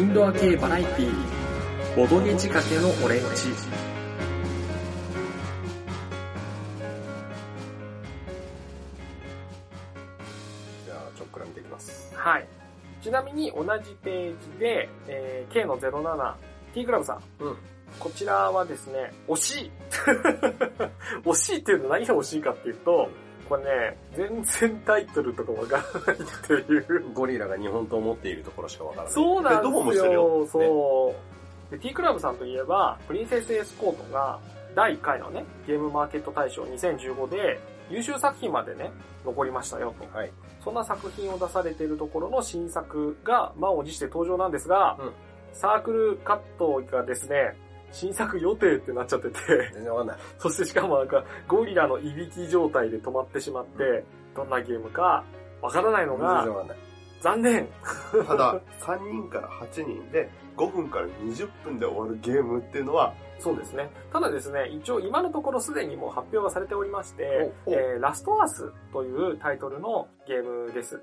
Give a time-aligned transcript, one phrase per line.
[0.00, 1.14] インドア系バラエティー、
[1.94, 3.52] ボドゲ仕掛けのオレンジ。
[10.86, 12.14] じゃあ、ちょっくら見ていきます。
[12.16, 12.48] はい。
[13.02, 17.22] ちなみに同じページで、えー、K の 07T クラブさん。
[17.44, 17.56] うん。
[17.98, 19.70] こちらはですね、惜しい
[21.28, 23.10] 惜しいっていうのは何が惜しいかっていうと、
[23.50, 27.10] これね、全然タイトルとかわからないっていう。
[27.12, 29.12] ゴリラが日本刀を持っているところしかわからない。
[29.12, 30.46] そうなんでどこもですしてるよよ。。
[30.46, 31.14] そ
[31.68, 31.72] う。
[31.72, 34.38] で、T クラブさんといえば、プリンセスエスコートが
[34.76, 37.60] 第1回のね、ゲームマーケット大賞2015で
[37.90, 38.92] 優秀作品までね、
[39.24, 40.16] 残りましたよと。
[40.16, 40.32] はい。
[40.62, 45.12] そんな作品を出されているところの新作が満を持して登場なんですが、うん
[45.52, 47.56] サークルカットがですね、
[47.92, 49.36] 新作予定ってなっちゃってて、
[49.74, 50.16] 全然わかんない。
[50.38, 54.04] そしてしかもなんかゴリラのいびき状態で止まってしまって、
[54.34, 55.24] どんなゲームか
[55.62, 56.78] わからないの全が然わかんない。
[57.20, 57.68] 残念。
[58.26, 63.90] ただ、 3人から8人で5分から20分で終わるゲームっていうのは、そうですね。
[64.12, 71.00] ただですね、一応今のところすでにもう発表がされておりまして、えーラストアースというタイトルのゲームです。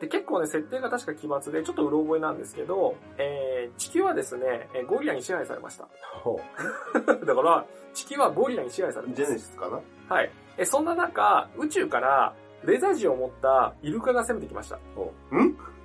[0.00, 5.88] で、結構ね、設定が確か奇抜で、ちょっとうろ覚えなんですけど、えー、地球はですね、えーゴリラに支配されました。
[6.22, 6.40] ほ
[7.26, 9.32] だから、地球はゴリラに支配されてジェます。
[9.34, 9.80] ネシスかな？
[10.14, 10.30] はい。
[10.58, 12.34] え、そんな中、宇宙から、
[12.64, 14.76] レーザー銃を持ったイルカが攻めてきました。
[14.76, 14.80] ん？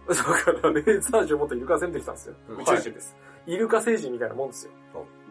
[0.08, 2.36] だから、レーザー銃を持ってイルカが攻めてきたんですよ。
[2.50, 3.16] うん宇宙人です。
[3.48, 4.72] イルカ星人みたいなもんですよ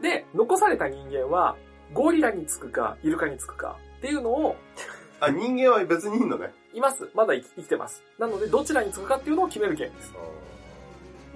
[0.01, 0.03] う。
[0.03, 1.57] で、残された人間は、
[1.93, 4.57] ゴリラにつくか、イルカにつくか、っていうのを、
[5.21, 6.53] あ、人間は別にいんのね。
[6.75, 7.09] います。
[7.15, 8.03] まだ生き生きてます。
[8.19, 10.15] なので、どちらにつくかっていうのを決めるゲームです。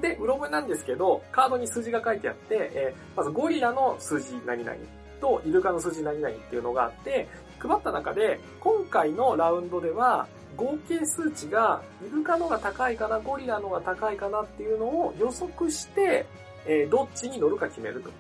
[0.01, 4.77] で、うろ覚えなんですけど、カードに数字が書いてあって、えーまずゴリラの数字何々
[5.21, 10.27] とイルカの数字何々っていうのがあって、配った中で、今回のラウンドでは、
[10.57, 16.27] 合計数値がイルカのが高いかな、ゴリラのが高いかなっていうのを予測して、
[16.67, 18.11] えーどっちに乗るか決めると。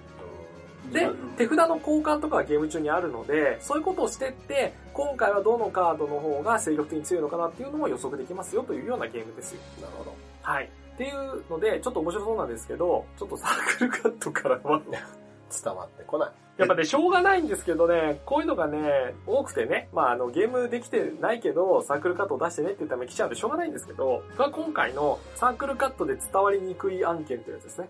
[0.93, 9.61] でうん、手札の交換とかはゲーム中にあるので、そういうことをしてって、今回はどのカードの方が精力的に強いのかなっていうのも予測できますよというようなゲームですよ。
[9.81, 10.15] なるほど。
[10.43, 10.71] はい。
[11.01, 14.83] っていうので、ちょっと面白そうなんですけど、ちょっとサークルカットからは、
[15.65, 16.33] 伝わってこない。
[16.59, 27.89] やっぱね、しょうがないんですけどね、こういうのがね、多くてね、まああの、ゲームできてないけど、サークルカットを出してねって言ったら来ちゃうんでしょうがないんですけど、それは今回のサークルカットで伝わりにくい案件というやつですね。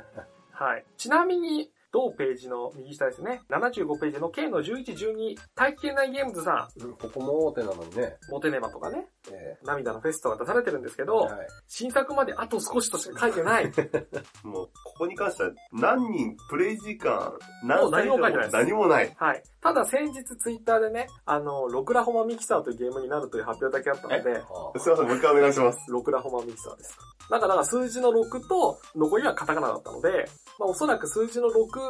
[0.52, 0.84] はい。
[0.98, 3.42] ちなみに、同ページの右下ですね。
[3.50, 8.16] 75ページの K の11、12、体験内ゲームズさん、うんここも大手なのにね。
[8.30, 11.46] モテネバとかね、え涙のフェストが出されてるんですけど、ーはい。
[11.68, 13.66] 新作まであと少しとしか書いてない。
[14.42, 19.14] もう、ここに関しては、何人、プレイ時間、何もう何も書いてない何もない。
[19.16, 19.42] はい。
[19.60, 25.90] ただ先日ツイッターでね、あの、ロクラホマミキサーというゲームになるという発表だけあったので、はすいません、もう一回お願いします。
[25.90, 26.98] ロクラホマミキサーです。
[27.30, 31.81] なんかだから数字の6と残りはカタカナだったので、まあおそらく数字の6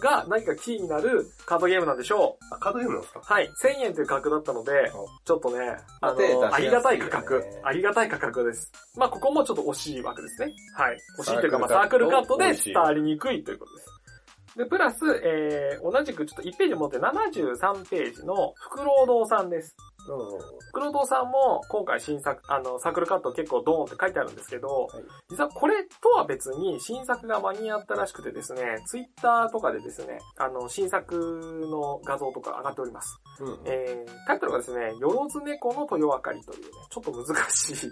[0.00, 2.54] が何かキーになるカードゲームなんでしょう。
[2.54, 3.20] あ、カードゲームなんですか？
[3.22, 3.50] はい。
[3.62, 7.44] 1000円という価格だったのでお、ちょっとね、あの、手出しやすいよねありがたい価格。
[7.64, 8.72] ありがたい価格です。
[8.96, 10.52] まあここもちょっと惜しい枠ですね。
[10.74, 10.98] はい。
[11.20, 13.88] 惜しいというか、まあサークサークルカットルカットで伝わりにくいということです。
[14.56, 19.76] で、プラス、えー、同じくちょっと1ページ持って73ページのフクロウ堂さんです。
[20.14, 33.20] うん黒堂さんも今回新作、あの、サークルカット結構ドーンって書いてあるんですけど、はい実はこれとは別に新作が間に合ったらしくてですね、ツイッターとかでですね、あの、新作の画像とか上がっております。
[33.40, 33.58] うん。
[33.66, 37.90] えー、タイトルがですね、よろず猫の豊明かりというね、ちょっと難しい、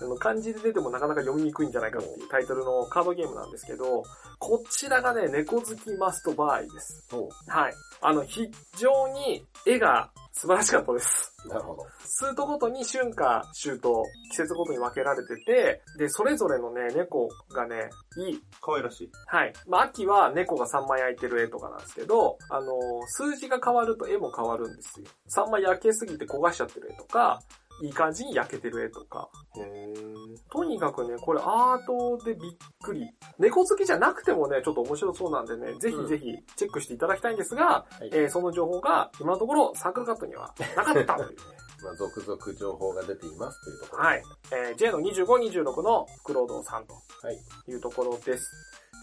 [0.00, 4.02] あの漢字で出てもなかなか読みにくいんじゃないかっていうタイトルのカードゲームなんですけど、
[4.38, 7.06] こちらがね、猫好きマストバーイです。
[7.12, 7.74] おはい。
[8.00, 11.34] あの、非常に絵が素晴らしかったです。
[11.48, 11.84] なるほど。
[12.04, 18.42] スートごとに春夏秋冬、季節ごとに分けられてて、で、それぞれのね、猫がね、いい。
[18.60, 19.10] 可愛らしい。
[19.26, 19.52] はい。
[19.66, 22.68] まあ、秋は猫が3枚焼いてる絵とかなんですけど、あのー
[23.08, 25.06] 数字が変わると絵も変わるんですよ。
[25.44, 27.40] 3枚焼けすぎて焦がしちゃってる絵とか、
[27.82, 29.28] いい感じに焼けてる絵とか。
[29.56, 29.94] へ
[30.50, 32.52] とにかくね、これアートでびっ
[32.82, 33.08] くり。
[33.38, 36.24] 猫好きじゃなくてもね、ちょっと面白そうなんでね、ぜひぜひ
[36.56, 41.36] チェックしていただきたいんですが、はいえーその情報が今のところサークルカットにはなかったというね。
[41.80, 44.02] まあ、続々情報が出ていますというところ。
[44.04, 44.22] はい。
[44.52, 45.24] えー J の25、
[45.62, 47.38] 26のフクロウドさんとはい。
[47.68, 48.50] いうところです。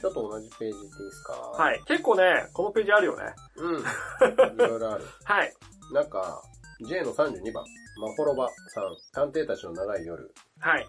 [0.01, 1.33] ちょっと同じページでいいですか？
[1.55, 1.61] い。
[1.61, 1.81] はい。
[1.87, 3.33] 結構ね、このページあるよね。
[3.55, 3.79] うん。
[3.79, 5.05] いろいろある。
[5.23, 5.53] はい。
[5.93, 6.41] なんか、
[6.81, 7.63] J の32番、
[8.01, 8.83] マホロバさん、
[9.13, 10.33] 探偵たちの長い夜。
[10.59, 10.85] はい。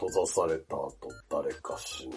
[0.00, 0.92] 閉ざされた後、
[1.30, 2.16] 誰か死ぬ。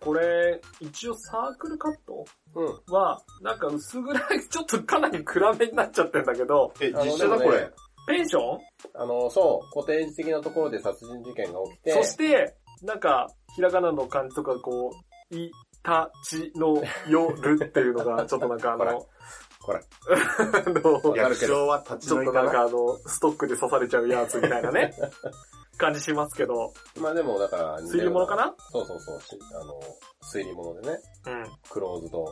[0.00, 2.24] これ、一応サークルカット？
[2.56, 2.94] うん。
[2.94, 7.70] は、なんか薄暗い、ちょっとかなり暗めになっちゃってんだけど、え、あの実写だでもねこれ。
[8.08, 8.58] ペンション？
[8.94, 14.90] あの、そう、固定的なところで殺人事件が起きて、そして、なんか、ひらがなの漢字とかこ
[15.30, 15.52] う、い、
[15.84, 19.06] た、ちの夜っていうのが、ちょっとなんかあの、
[19.62, 19.80] これ。
[20.66, 24.94] あの、わか略るけど称は立ちちょっとなんかあの、ストックで刺されちゃうやつみたいなね、
[25.78, 28.54] 感じしますけど、まあでもだから、推理物かな？
[28.70, 29.20] そうそうそう。
[29.20, 29.80] しあの、
[30.22, 31.44] 推理物でね、うん。
[31.70, 32.24] クローズド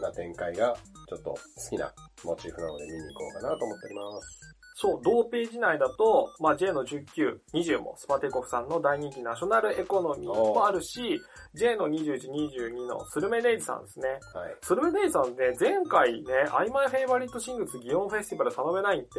[0.00, 0.76] な展開が、
[1.08, 1.38] ちょっと好
[1.70, 1.92] きな
[2.24, 4.57] モチーフなので見に行こうかなと思っております。
[4.80, 11.20] そう、同ページ内だと、まあ、J の19、20もスパ帝国さんの大人気ナショナルエコノミーもあるし、
[11.54, 14.08] J の21、22のスルメデイズさんですね。
[14.08, 14.56] はい。
[14.62, 19.10] スルメデイズさんね、前回ね、曖昧 Favorite Things ギオン Festival サノベナインって、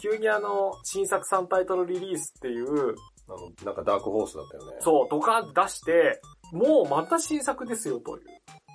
[0.00, 2.94] 急にあの、新作3タイトルリリースっていう、
[3.28, 4.78] あの、なんかダークホースだったよね。
[4.80, 6.22] そう、ドカン出して、
[6.52, 8.24] もうまた新作ですよという。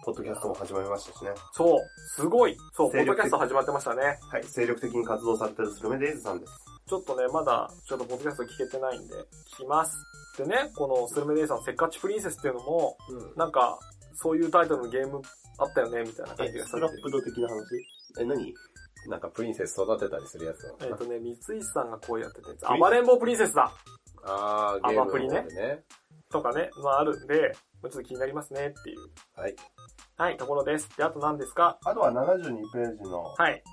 [0.03, 1.31] ポッドキャストも始まりましたしね。
[1.53, 1.79] そう、
[2.15, 2.57] すごい。
[2.73, 4.17] そう、ポッドキャスト始まってましたね。
[4.31, 4.43] はい。
[4.43, 6.53] 精力的に活動されてるスルメデイズさんです。
[6.87, 9.13] ちょっとね、まだ、ちょっとポッドキャスト聞けてないんで、
[9.53, 9.95] 聞きます。
[10.37, 13.33] でね、このスルメデイさんのせっかちプリンセスっていうのも、うん。
[13.35, 13.77] なんか、
[14.15, 15.21] そういうタイトルのゲーム
[15.59, 16.87] あったよね、みたいな感じえ、がされ。
[16.87, 17.61] スクラップド的な話？
[18.19, 18.53] え、何？
[19.07, 22.79] なんかプリンセス育てたりするやつえっ、とね、三石さんがこうやってたやつ。
[22.79, 23.71] 暴れん坊プリンセスだ
[24.23, 25.45] あー、ゲームプリね。
[26.31, 28.99] とかね、まああるんで、ちょっと気になりますねっていう。
[29.35, 29.55] はい。
[30.17, 30.89] はい、ところです。
[30.97, 31.77] で、あと何ですか？
[31.83, 33.63] あとは72ページのはい、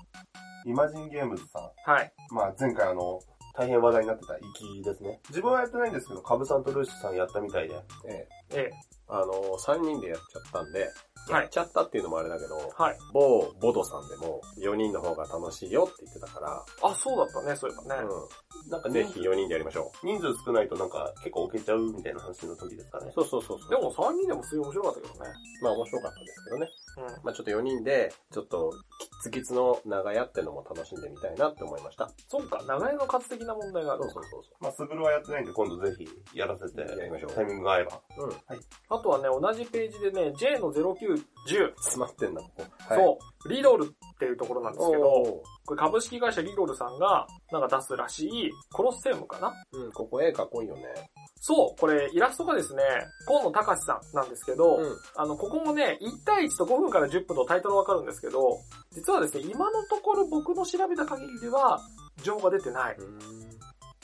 [0.65, 1.91] イマジンゲームズさん。
[1.91, 2.13] はい。
[2.31, 3.19] まあ前回あの、
[3.55, 5.19] 大変話題になってた行きですね。
[5.29, 7.75] 自分はやってないんですけど、カブさんとルーシーさんやったみたいで。
[8.07, 8.55] ええ。
[8.55, 8.71] ええ、
[9.07, 10.89] あの、3人でやっちゃったんで、はい
[11.29, 12.97] やっちゃったっていうのもあれだけど、はい。
[13.13, 18.01] 某ボドさんでも4人の方が楽しいよって言ってたから、あ、そうだったね、そういえばね。
[18.01, 18.71] うん。
[18.71, 23.13] なんかぜひ4人でやりましょ人数少ないとなんか結構置けちゃうみたいな話の時ですかねう。。
[23.13, 23.69] そうそうそうそう。
[23.69, 25.31] でも3人でもすごい面白かったけどね。
[25.61, 26.69] まあ面白かったですけどね。
[26.97, 27.05] うん。
[27.23, 32.09] まあちょっと4人で、ちょっと、キツキツの長屋ってのも楽しんでみたいなって思いました。
[32.27, 36.07] そっか、長屋の数的な問題があるそうそうそうそまあ、スグルはやってないんで今度ぜひ
[36.37, 38.01] やらせて、やりましょうタイミングが合えば。
[38.17, 38.25] う。
[38.25, 38.31] うん。
[38.89, 42.65] あとはね、同じページでね、J の0910、詰まってんだ、ここ。
[42.89, 50.83] そう、リロールっていうところなんですけど、おこれ株式会社リロールさんがなんか出すらしいコロッセウムかなーうん、ここ絵かっこいいよね。
[51.41, 52.83] そう、これイラストがですね、
[53.25, 54.97] 河野隆さんなんですけど、うん。
[55.15, 58.61] あの、ここもね、1対1と5 5分から10分のタイトルわかるんですけど、
[58.91, 61.81] 実はですね、今のところ僕の調べた限りでは、
[62.23, 62.97] 情報が出てない。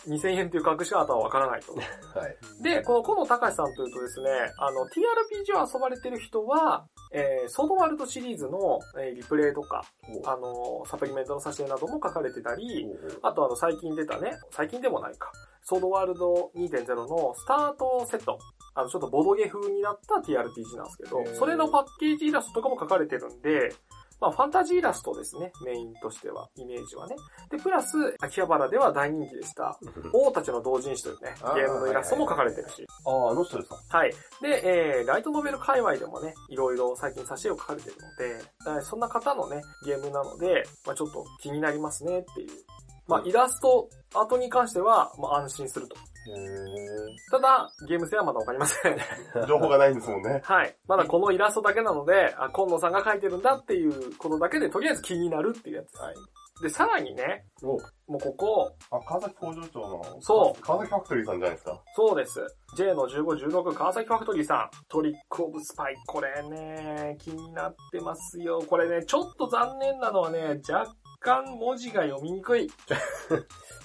[0.07, 1.73] 2000円という隠し方はわからないと。
[2.17, 2.63] はい。
[2.63, 9.83] で、この河野隆さんというとですね、あの、TRPG を遊ばれてる人は、えー、ソードワールドシリーズの、えーリプレイとか、
[10.25, 12.87] あの、サプリメントの挿絵なども書かれてたり、
[13.21, 15.31] あとあの、最近出たね、最近でもないか、
[15.63, 18.37] ソードワールド2.0のスタートセット。
[18.73, 23.73] あの、ちょっとボドゲ風になった TRPG なんですけどそれのパッケージイラストとかも書かれてるんで、
[24.21, 27.15] まあ、ファンタジーイラストですね、メインとしては、イメージはね。
[27.49, 29.77] で、プラス、秋葉原では大人気でした、
[30.13, 32.87] 王たちの同人誌というね、ゲームのイラストも書かれてるし。
[33.05, 33.97] ああ、あの人ですか？
[33.97, 34.13] はい。
[34.41, 42.49] で、えー、ライトノベル界隈でもね、いろいろ最近挿絵を書かれてるので、えーそんな方のね、ゲームなので、まあちょっと気になりますねっていう。
[43.07, 45.95] まあイラスト、アートに関しては、まあ安心すると。
[46.31, 48.95] へただ、ゲーム性はまだわかりません。
[48.95, 50.41] ー 情報がないんですもんね。
[50.43, 50.75] はい。
[50.87, 55.99] まだこのイラストだけなので、あ、今野さんが描いてるんだっていうことだけで、とりあえず気になるっていうやつ。
[55.99, 56.15] はい。
[56.61, 57.77] で、さらにね、お
[58.11, 60.21] もうここ、あ、川崎工場長の。
[60.21, 61.83] そう川崎ファクトリーさんじゃないですか。
[61.95, 62.39] そうです。
[62.77, 64.69] J の15、16川崎ファクトリーさん。
[64.87, 65.95] Trick of Spy。
[66.07, 68.61] これね、気になってますよ。
[68.69, 70.95] これね、ちょっと残念なのはね、若
[71.25, 72.67] 干文字が読みにくい。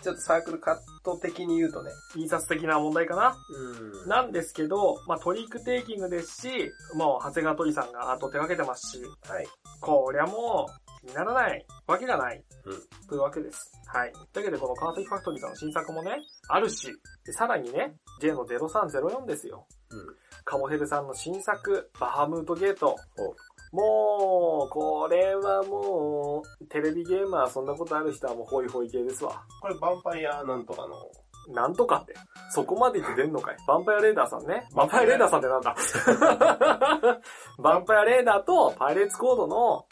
[0.03, 1.91] ちょっとサークルカット的に言うとね。
[2.15, 3.35] 印刷的な問題かな。
[3.51, 9.49] うんなんですけど、まあトリックテイキングですし、もう長谷川鳥さんがアート手掛けてますし、はい。
[9.81, 12.45] こりゃもう気にならないわけがない。
[12.67, 13.73] うんというわけです。
[13.87, 14.13] はい。
[14.35, 16.19] だけどこの川崎ファクトリーさんの新作もね、
[16.49, 16.89] あるし、
[17.25, 19.67] でさらにね、J の0304ですよ。
[19.91, 20.17] うん。
[20.45, 22.97] カモヘルさんの新作、バハムートゲート。
[23.19, 23.35] お
[23.73, 29.43] もう、これはもう、テレビゲーム遊んだことある人はもうホイホイ系ですわ。
[29.61, 31.55] これ、ヴァンパイアなんとかの。
[31.55, 32.15] なんとかって。
[32.53, 33.57] そこまで言って出んのかい？
[33.67, 34.69] ヴァンパイアレーダーさんね。
[34.75, 35.75] ヴァンパイアレーダーさんってなんだ
[37.59, 39.87] ヴァンパイアレーダーとパイレーツコードの、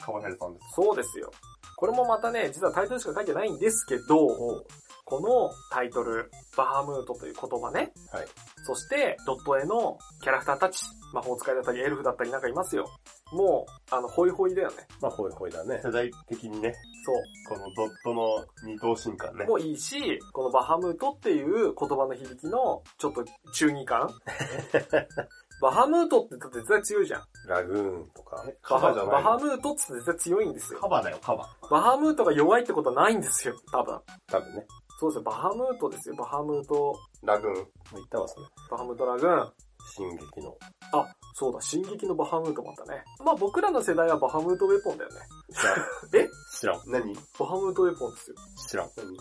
[0.00, 0.66] 川ヘルさんです。
[0.74, 1.30] そうですよ。
[1.76, 4.64] これもまたね、実はタイトルしか書いてないんですけど、
[5.08, 7.92] このタイトル、バハムートという言葉ね。
[8.12, 8.26] はい。
[8.66, 10.82] そして、ドット絵のキャラクターたち、
[11.14, 12.84] 魔法使いだったり、エルフだったりなんかいますよ。
[13.32, 14.76] もう、あの、ホイホイだよね。
[15.00, 15.80] まあ、ほいほいだね。
[15.82, 16.74] 世代的にね、
[17.06, 17.56] そう。
[17.56, 19.46] このドットの二等身感ね。
[19.46, 23.24] もいいし、このバハムートっていう言葉の響きの、ちょっと
[23.54, 24.10] 中二感
[25.60, 27.22] バハムートってだって絶対強いじゃん。
[27.48, 28.44] ラグーンとか。
[28.62, 30.88] カバじゃないバハムートって絶対強いんですよカ。
[30.88, 31.48] バだよ、カバ。
[31.70, 34.00] バハムートが弱いってことはないんですよ、多分。
[34.28, 34.66] 多分ね。
[35.00, 37.54] そうですよ、バハムートですよ、バハムート、ラグーン。
[37.54, 38.46] もう言ったわ、それ。
[38.70, 39.52] バハムートラグーン。
[39.94, 40.56] 進撃の。
[40.92, 43.04] あ、そうだ、進撃のバハムートもあったね。
[43.24, 45.16] まあ僕らの世代はバハムートウェポンだよね。
[45.52, 45.76] 知らん。
[46.26, 46.28] え？
[46.58, 46.82] 知らん。
[46.90, 47.14] 何？
[47.38, 48.36] バハムートウェポンですよ。
[48.68, 48.90] 知らん。
[48.96, 49.16] 何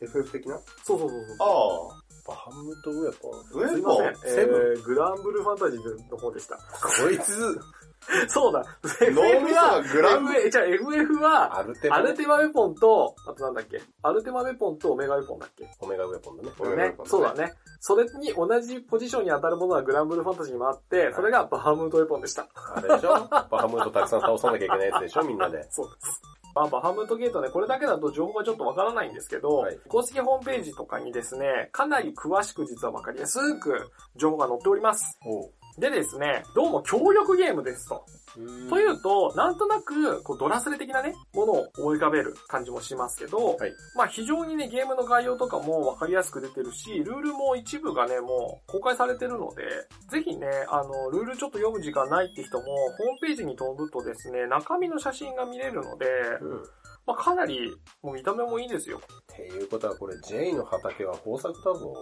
[0.00, 0.58] ?FF 的な？
[0.82, 1.36] そうそうそうそう。
[1.40, 2.02] ああ。
[2.26, 3.40] バハムトウェポン。
[3.52, 3.68] ウェポン？
[3.74, 4.08] すいません。
[4.32, 6.56] えセブー、グランブルファンタジーの方でした。
[6.56, 7.60] こいつ、
[8.28, 8.64] そうだ。
[9.12, 11.96] 脳みそはグラン FF じゃあ FF は、アルテマ？
[11.96, 13.80] アルテマウェポンと、あとなんだっけ？
[14.02, 15.68] アルテマウェポンとオメガウェポンだっけ？
[15.80, 16.50] オメガウェポンだね。
[16.58, 17.54] オメガウェねポン、ねそうだね。
[17.80, 22.46] それに同じポジションに当たるものはグランブルファンタジーにもあって、それがバハムートウェポンでした。
[22.74, 23.12] あれでしょ？
[23.30, 25.22] バハムートたくさん倒さなきゃいけないやつでしょ？
[25.22, 25.66] みんなで。
[25.70, 26.22] そうです。
[26.54, 35.18] まあ、バハムートゲートね、これだけだと情報がちょっとわからないんですけど、はい公式ホームページとかにですね、かなり詳しく実はわかりやすく情報が載っております。
[35.78, 38.04] でですね、どうも協力ゲームですと。
[38.68, 49.62] というと、なんとなく、こう、ドラスレ的なね、ものを思い浮かべる感じもしますけど、はいまあ非常にね、ゲームの概要とかもわかりやすく出てるし、ルールも一部がね、もう公開されてるので、
[50.10, 56.06] ぜひね、あの、ルールちょっと読む時間ないって人も、ホームページに飛ぶとですね、中身の写真が見れるので、
[56.40, 56.62] うん。
[57.04, 59.00] っまあかなり、もう見た目もいいですよ。
[59.26, 61.94] ていうことはこれ J の畑は豊作だぞ。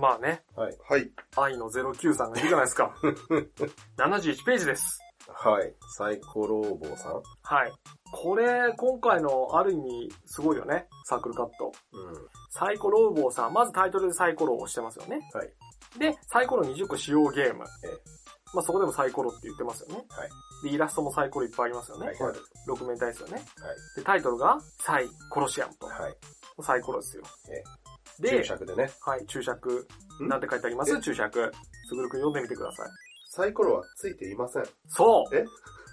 [0.00, 0.76] まあね、はい。
[0.88, 1.10] はい。
[1.36, 2.94] 愛の09さんがいるじゃないですか。
[3.98, 4.98] 71ページです。
[5.28, 5.74] はい。
[5.96, 7.72] サイコローボーさんはい。
[8.10, 10.86] これ、今回のある意味、すごいよね。
[11.04, 11.72] サークルカット。
[11.92, 12.28] うん。
[12.50, 15.20] サイコロウボーさん、まずタイトルでサイコロを押してますよね。
[15.34, 15.52] はい。
[15.98, 17.64] で、サイコロ20個使用ゲーム。
[17.84, 18.17] ええ
[18.54, 20.04] まあそこでもサイコロって言ってますよね。
[20.08, 20.28] はい。
[20.62, 22.06] で、イラストもサイコロいっぱいありますよね。
[22.06, 22.16] はい。
[22.16, 23.34] 6面体ですよね。
[23.34, 23.44] はい。
[23.96, 25.86] で、タイトルが、サイコロシアムと。
[25.86, 26.14] はい。
[26.62, 27.22] サイコロですよ。
[27.50, 27.62] え
[28.20, 28.90] で注、釈でね。
[29.00, 29.86] はい、注釈。
[30.20, 30.28] ん？
[30.28, 31.00] なんて書いてあります？
[31.00, 31.52] 注釈。
[31.88, 32.88] すぐるくん読んでみてください。
[33.30, 34.64] サイコロはついていません。
[34.88, 35.44] そうえ？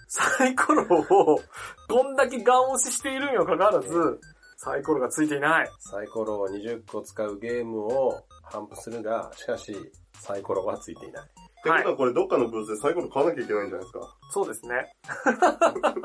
[0.08, 1.42] サイコロを、
[1.88, 4.20] どんだけガン押ししているにもかかわらず、
[4.58, 5.70] サイコロがついていない。
[5.80, 9.76] サイコロを20個使うゲームを頒布するが、しかし、
[10.20, 11.30] サイコロはついていない。
[11.72, 14.16] ってことはこれどっかのブースでサイコロ買わなきゃいけないんじゃないですか？
[14.32, 14.92] そうですね。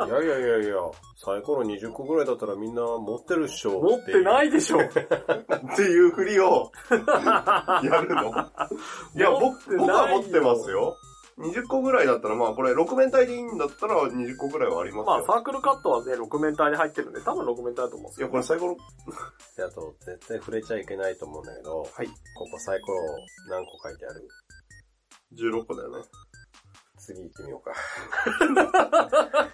[0.06, 0.74] いやいやいやいや、
[1.16, 3.80] サイコロ20個ぐらいだったらみんな持ってるっしょ。。
[3.80, 4.80] 持ってないいでしょ。
[4.80, 4.88] っ
[5.76, 8.30] ていうふりをやるの？
[9.14, 10.96] いや、持っ僕、てないよ僕は持ってますよ。
[11.38, 15.04] 20個ぐらいだったら、まあこれ6面体でいいんだったら20個ぐらいはありますよ。
[15.06, 18.26] まあ、サークルカットはね、6面体で入ってるんで、多分6面体だと思うんですよ。
[18.26, 18.76] いや、これサイコロ、
[19.56, 22.06] であと、絶対触れちゃいけないと思うんだけど、はい。
[22.08, 22.98] ここサイコロ
[23.48, 24.28] 何個書いてある？
[25.34, 26.04] 16個だよね。
[26.98, 27.74] 次行ってみようか。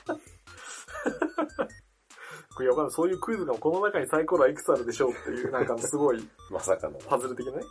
[2.57, 2.93] これわかんない。
[2.93, 6.99] そういうクイズがこの中にサイコロはいくつあるでしょうっていう、なんかすごい まさかの。
[7.07, 7.63] パズル的なね。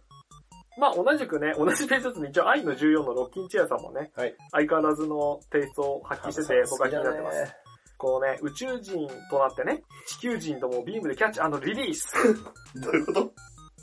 [0.77, 4.35] まあ同じくね、同じページずつに一応愛の14のロッキンチェアさんもね、はい。
[4.51, 7.55] 相変わらずのテイストを発揮してて、僕は気になってます。
[7.97, 12.13] このね、宇宙人となってね、地球人ともビームでキャッチリリース。
[12.75, 13.31] どういうこと？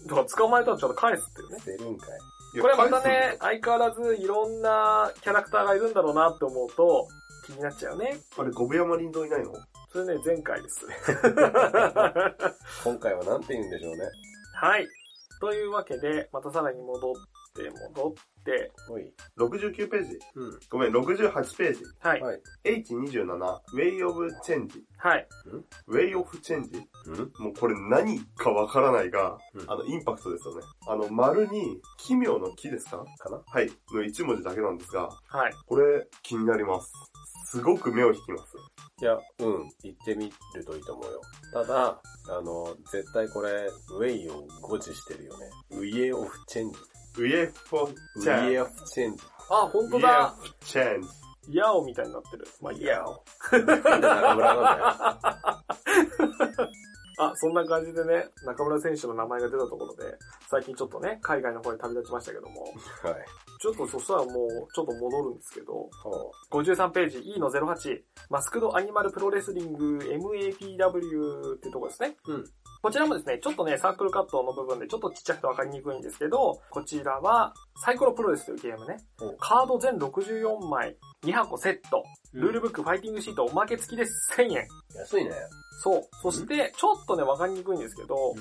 [0.06, 1.58] だから捕まえたらちょっと返すっていうね。
[1.64, 2.18] 出るんかい。
[2.60, 7.08] これまた返ね、相変わらずいろんなキャラクターがいるんだろうなって思うと、
[7.46, 8.14] 気になっちゃうね。
[8.14, 9.52] すあれ、ゴブヤマリンドいないの？
[9.92, 10.86] それね、前回です。
[12.84, 14.04] 今回はなんて言うんでしょうね。
[14.54, 14.86] はい。
[15.40, 17.14] というわけで、またさらに戻っ
[17.54, 19.12] て、戻って、おい。
[19.38, 20.18] ?69 ページ。
[20.34, 20.58] うん。
[20.70, 21.84] ごめん、68ページ。
[22.00, 22.20] はい。
[22.20, 22.40] はい。
[22.64, 23.26] H27、
[23.74, 24.68] Way of Change。
[24.98, 25.28] はい。
[25.88, 26.82] Way of Change?
[27.06, 27.18] うん？
[27.44, 30.62] もうこれ何かわからないが、うんあの、インパクトですよね。
[30.88, 33.04] あの、丸に、奇妙の木ですか？
[33.18, 33.42] かな？
[33.46, 33.70] はい。
[33.92, 35.52] の一文字だけなんですが、はい。
[35.66, 36.92] これ、気になります。
[37.46, 38.54] すごく目を引きます。
[39.00, 39.68] いや、うん。
[39.82, 41.20] 行ってみるといいと思うよ。
[41.52, 43.68] ただ、あの、絶対これ、
[43.98, 45.50] ウェイを誤字してるよね。
[45.70, 46.78] ウィエオフチェンジ。
[47.18, 49.22] ウィエフォウチェンィエオフチェンジ。
[49.50, 50.34] あ、本当ウィだ。
[50.42, 51.08] エフチェンジ。
[51.50, 52.46] ヤオみたいになってる。
[52.60, 53.04] まあいいや。
[53.52, 54.64] なんで中村なん
[55.20, 55.64] だ
[57.18, 60.16] あ、そんな感じでね、中村選手の名前が出たところで、
[60.48, 62.72] 最近ちょっとね、海外の方に旅立ちましたけども、よ。
[63.02, 63.14] はい。
[63.60, 72.16] ちょっとそしたらもう、ちょっと戻るんですけど、ほ53ページ E の08、マスクドアニマルプロレスリング MAPW っていうところですね。
[72.26, 72.44] うん。
[72.82, 79.36] こちらもですね、ちょっとね、サークルカットの部分でちょっとちっちゃくてわかりにくいんですけど、こちらは、サイコロプロレスというゲームねお。
[79.36, 82.02] カード全64枚、2箱セット、
[82.32, 84.04] ルールブック、ファイティングシート、おまけ付きで
[84.36, 84.66] 1000円。
[84.94, 84.98] う。
[84.98, 85.32] 安いね。
[85.82, 86.02] そう。
[86.22, 88.34] そして、ちょっとね、わかりにくいんですけど、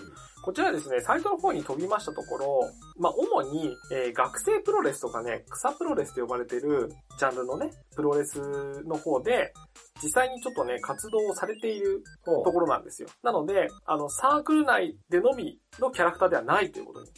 [0.44, 2.60] こちらですね、サイトの方に飛びましたところ、
[2.98, 8.40] まあ、主に、えー学生プロレスとかね、草プロレスと呼ばれてるジャンルのね、プロレス
[8.86, 9.54] の方で、
[10.02, 13.10] 実際にちょっとね、活動をされているほところなんですよ。
[13.24, 17.10] なので、あの、サークル内でのみのキャラクターではないということに。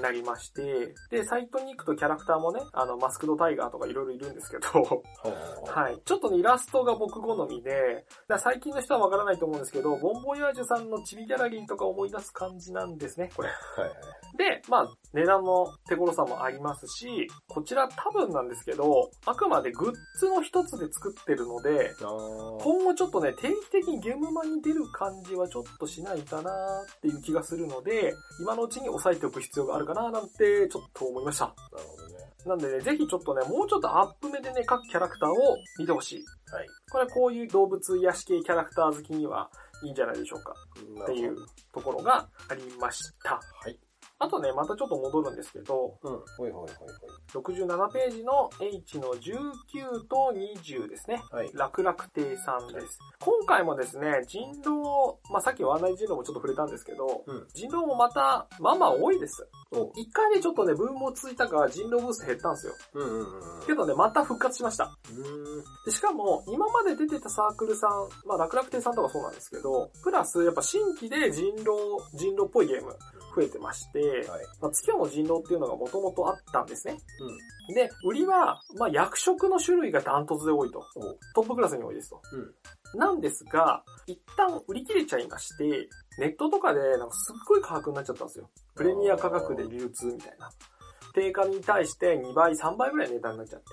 [0.00, 5.02] なりまして、で、サイトに行くとキャラクターもね、あの、マスクドタイガーとかいろいろいるんですけど、
[5.78, 5.98] ははい。
[6.04, 8.04] ちょっとね、イラストが僕好みで、
[8.38, 13.48] 最近の人はわからないと思うんですけど、ボンボヤージュさんのチビギャラリーとか思い出す感じなんですね、これ。
[13.48, 13.90] いはい。
[14.36, 31.46] で、まあ、値段の手頃さもありますし、こちら多分なんですけど、あくまでグッズの一つで作ってるので、今後ちょっとね、定期的にゲームマに出る感じはちょっとしないかなっていう気がするので、今のうちに押さえておく必要があるかななんてちょっと思いました。
[31.46, 32.07] なるほどね。
[32.48, 35.34] なんでね、ぜひちょっとね、もうちょっとアップ目でね、各キャラクターを
[35.78, 36.24] 見てほしい。
[36.52, 36.66] はい。
[36.90, 39.50] これはこういう動物癒し系キャラクター好きには
[39.82, 40.54] いいんじゃないでしょうか。
[41.02, 41.36] っていう
[41.72, 43.34] ところがありました。
[43.34, 43.78] はい。
[44.20, 46.18] あとね、またちょっと戻るんですけど、うん。
[46.36, 46.88] ほいほいほい
[47.32, 51.22] 67ページの H の19と20ですね。
[51.30, 51.50] はい。
[51.54, 52.98] 楽々亭さんです。
[53.20, 59.48] 今回もですね、人狼、まあ、さっきワンナイ人狼もちょっと触れたんですけど、うん人狼もまた、まあまあ多いです。
[59.70, 62.74] お一回ね、ちょっとね、分もついたから人狼ブースト減ったんですよ。
[62.94, 63.66] うんうんうん。
[63.66, 64.96] けどね、また復活しました。
[65.10, 65.64] うーん。
[65.84, 67.90] でしかも、今まで出てたサークルさん、
[68.26, 72.96] まあ、楽々亭さんとかそうなんですけど、プラス、やっぱ新規で人狼、人狼っぽいゲーム
[73.36, 74.26] 増えてまして、はい。
[74.60, 76.96] まあ、月夜の人狼っていうのがもともとあったんですね。
[77.68, 77.74] うん。
[77.74, 80.84] で、売りは、まあ、役職の種類がダントツで多いと。
[80.96, 81.00] お
[81.34, 82.20] トップクラスに多いですと。
[82.94, 85.88] なんですが、一旦売り切れちゃいまして、
[86.18, 88.48] ネットとかでなんかすっごい価格になっちゃったんですよ。
[88.74, 90.50] プレミア価格で流通みたいな。
[91.14, 93.66] 定価に対して2倍、3倍ぐらい値段になっちゃって。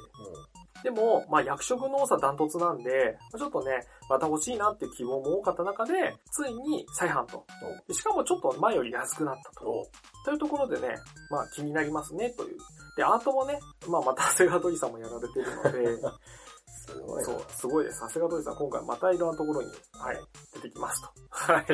[0.85, 3.71] でも、まあ役職の多さダントツなんで、ちょっとね、
[4.07, 7.43] また欲しいなっていう希望も多かった中で、ついに再販と。
[7.87, 9.67] でしかもちょっと前より安くなったと。
[9.67, 9.87] お
[10.25, 10.93] というところでね、
[11.31, 12.57] まあ気になりますねという。
[12.97, 16.01] で、アートもね、まあまた長谷川鳥さんもやられてるので、
[16.87, 17.25] すごいな。
[17.25, 18.01] そう、すごいです。
[18.01, 20.19] 長谷川鳥さん今回またいろんなところに、はい、
[20.53, 21.09] 出てきますと。
[21.29, 21.65] はい。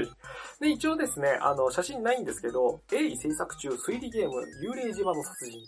[0.60, 5.60] で、一応ですね、あの、写真ないんですけど、鋭意制作中推理ゲーム、幽霊島の殺人。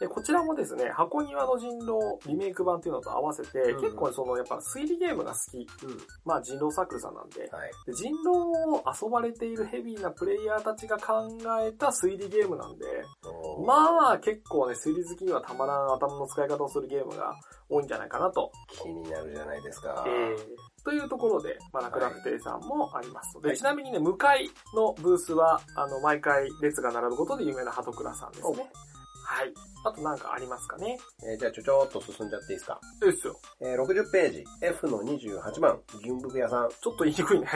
[0.00, 5.58] で、こちらもですね、箱庭の人狼リメイク版っていうのと合わせて、うん結構その、やっぱ推理ゲームが好き。
[5.84, 5.98] うん。
[6.24, 7.70] まあ人狼サークルさんなんで、はい。
[7.86, 11.28] で人狼を遊ばれているヘビーなプレイヤーたちが考
[11.60, 12.84] えた推理ゲームなんで、
[13.66, 17.34] まあ結構ね、推理好きにはたまらん頭の使い方をするゲームが
[17.72, 20.04] 多いんじゃないかなと気になるじゃないですか。
[20.06, 20.36] えー、
[20.84, 28.70] というところで、まあ、楽々亭さんもありますので、はいちなみにね、向かいのブースは、あの、毎回列が並ぶことで有名な鳩倉さんですね。
[29.24, 29.52] はい。
[29.84, 30.98] あとなんかありますかね？
[31.24, 32.78] えーじゃあちょちょっと進んじゃっていいですか？
[33.02, 33.36] いいっすよ。
[33.60, 36.68] えー、60ページ、F の28番、ギュンブク屋さん。
[36.68, 37.46] ちょっと言いにくいね。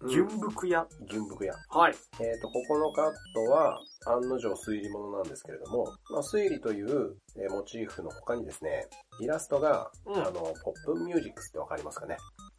[0.00, 0.86] うんギュンブク屋？
[1.10, 1.54] ギュンブク屋。
[1.70, 1.94] はい。
[2.20, 8.86] えっ、と、ここのカットは、案の定推理物なんですけれども、まあ、推理という、えーモチーフの他にですね、
[9.20, 10.54] イラストが、うんあの、ポッ
[10.94, 12.16] プミュージックスってわかりますかね？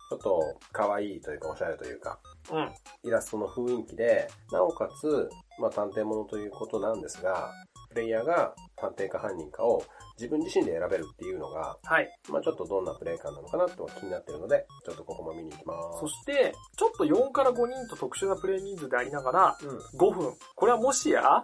[0.09, 2.19] ちょっと、可愛いというか、おしゃれというか、
[2.51, 2.73] うん。
[3.03, 7.51] イラストの雰囲気で、なおかつ、まあ、探偵物ということなんですが、
[7.89, 9.83] プレイヤーが探偵か犯人かを
[10.17, 12.09] 自分自身で選べるっていうのが、はい。
[12.29, 15.99] まあ、ちょっとどんなプレイ感なのかなって気になってるので、ちょっとここも見に行きます。
[16.01, 19.77] そして、ちょっと4から5人と特殊なプレイ人数でありながら、うん。
[19.99, 20.33] 5分。
[20.55, 21.41] これはもしや、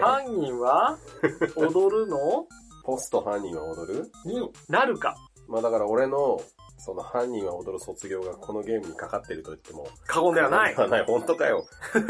[0.00, 0.98] 犯人は
[1.56, 2.46] 踊るの？
[2.82, 4.10] ポスト犯人は踊る？
[4.24, 5.14] になるか。
[5.46, 6.40] まあだから俺の、
[6.78, 9.86] その犯人は踊る卒業がこのゲームにかかってると言っても。
[10.06, 10.74] 過言ではない。
[10.74, 11.66] 過言ではない、本当かよ。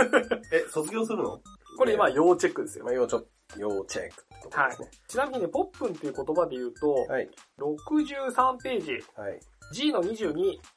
[0.52, 1.40] え、卒業するの？
[1.76, 2.94] これ今ね要チェックですよまあ。
[2.94, 4.88] 要ちょっと、要チェックってところですね。
[5.08, 7.28] ちなみにね、ポップンっていう言葉で言うと、はい。
[7.58, 9.40] 63ページ、はい。
[9.72, 10.32] G の22、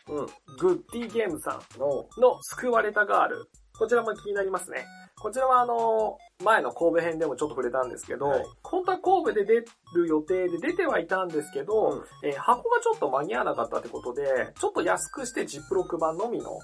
[0.09, 0.25] うん。
[0.59, 3.49] グッディゲームさんの、の救われたガール。
[3.77, 4.85] こちらも気になりますね。
[5.19, 9.53] こちらはあの、前の神戸編でもちょっと触れたんですけど、はい本当は神戸で出
[9.95, 14.23] る予定で出てはいたんですけど、うんえー箱がちょっと間に合わなかったってことで、
[14.59, 16.57] ちょっと安くしてジップロック版のみの、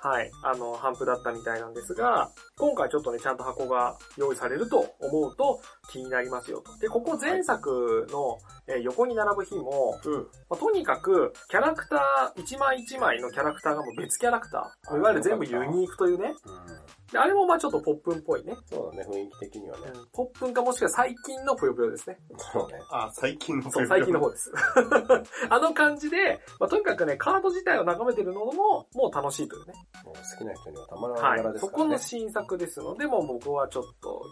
[0.00, 6.76] はい、あの、頒布だったみたいなんですが、今回ちょっとね、ちゃんと箱が用意されると思うと気になりますよと。
[6.78, 10.12] で、ここ前作の、えー横に並ぶ日も、うん。
[10.48, 14.96] まあとにかく、キャラクター、一枚一枚のキャラクターがもう別キャラクター。
[14.96, 16.34] いわゆる全部ユニークというね。
[16.44, 17.03] うん。
[17.14, 18.56] であれもまあちょっとポップンっぽいね。
[18.66, 19.84] そうだね、雰囲気的にはね。
[20.12, 22.18] ポップンかもしくは最近のぷよぷよですね。
[22.52, 22.78] そうね。
[22.90, 23.70] あ、最近の。
[23.70, 24.52] そう、最近の方です。
[25.48, 29.74] あの感じで、まあ、とにかくね、カード自体を眺めてるのも、もう楽しいというね。
[30.04, 31.52] もう好きな人にはたまらはない柄い。
[31.52, 31.82] ですからね。
[31.82, 34.22] そこの新作ですので、もう僕はちょっと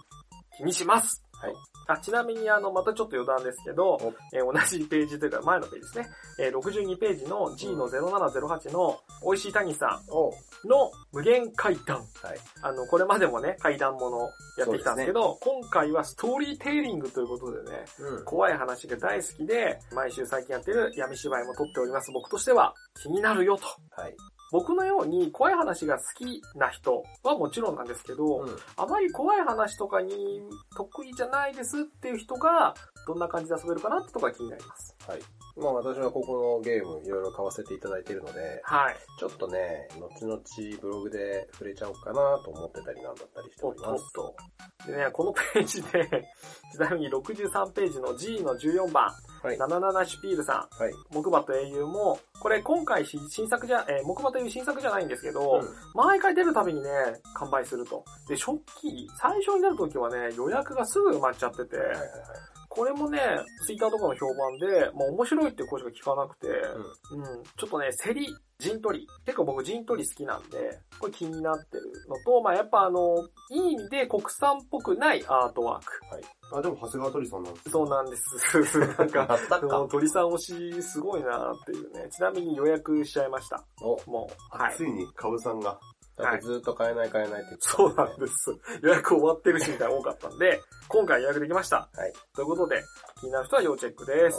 [0.57, 1.23] 気にします。
[1.43, 1.55] はい
[1.89, 3.99] あちなみに、あの、またちょっと余談ですけど、
[4.33, 6.09] えー同じページというか前のページですね。
[6.39, 10.33] えー62ページの G の0708の美味しい谷さおん
[10.69, 11.99] の無限階段。
[11.99, 12.07] はい。
[12.63, 18.25] あの、これまでもね、階段ものやってきたんですけど、今回はストーリーテイリングということでね、うん。
[18.25, 23.65] 怖い話が大好きで、毎週最近やってる闇芝居も撮っております僕としては気になるよと。
[24.01, 24.15] はい。
[24.53, 28.57] 僕のように怖い話が好きな人はもちろんなんですけど、うん。
[28.77, 30.43] あまり怖い話とかに
[30.77, 32.75] 得意じゃないですっていう人が、
[33.07, 34.95] どんな感じで遊べるかなってとこが気になります。
[35.09, 35.21] はい。
[35.57, 38.97] まあ私はここのゲームいろいろ買わせていただいているので、はい。
[39.19, 40.41] ちょっとね、後々
[40.81, 44.12] ブログで触れちゃおうかなと思ってたりなんだったりしております。
[44.12, 44.35] とおっ
[44.87, 44.91] と。
[44.91, 46.09] でね、このページで、
[46.73, 49.12] ちなみに63ページの G の14番、
[49.43, 49.59] はい。
[49.59, 50.93] 77シュピールさん、はい。
[51.11, 56.91] 木馬と英雄も、これ今回し新作じゃ、えー木馬という新作じゃないんですけど、うん毎回出るたびにね、
[57.35, 58.05] 完売すると。
[58.29, 62.09] で、初期、最初に出る時はね、予約がすぐ埋まっちゃってて、はいはいはい。
[62.75, 63.21] これもね、
[63.67, 69.07] ツイッターとかの評判で、まあ面白いっていう声しか聞かなくて、うん、ちょっとね、競り、陣取り。
[69.27, 75.93] 結構僕陣取り好きなんで、これ気になってるのと、まあやっぱあの、いい意味で国産っぽくないアートワーク。
[76.57, 78.79] あ、でも長谷川鳥さんなんですそうなんです。
[78.99, 79.87] なんか、あったか。
[79.91, 80.39] 鳥さん推
[80.73, 82.09] しすごいなっていうね。
[82.11, 83.65] ちなみに予約しちゃいました。
[83.83, 84.85] お、もう、はいつ。
[84.85, 85.79] いに株さんが。
[86.23, 88.51] だってずっと買えない買えないって言ってたそうなんです。
[88.83, 91.89] 予約終わってるしみたいなの多かったんで、今回予約できました。
[91.95, 92.13] はい。
[92.35, 92.83] ということで、
[93.21, 94.39] 気になる人は要チェックです。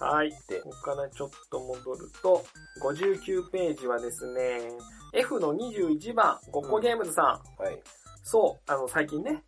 [0.00, 0.30] はい。
[0.48, 2.44] でここからちょっと戻ると、
[2.82, 4.60] 59ページはですね、
[5.12, 7.62] F の21番、ごっこゲームズさん。
[7.62, 7.82] はい。
[8.24, 9.42] そう、あの、最近ね、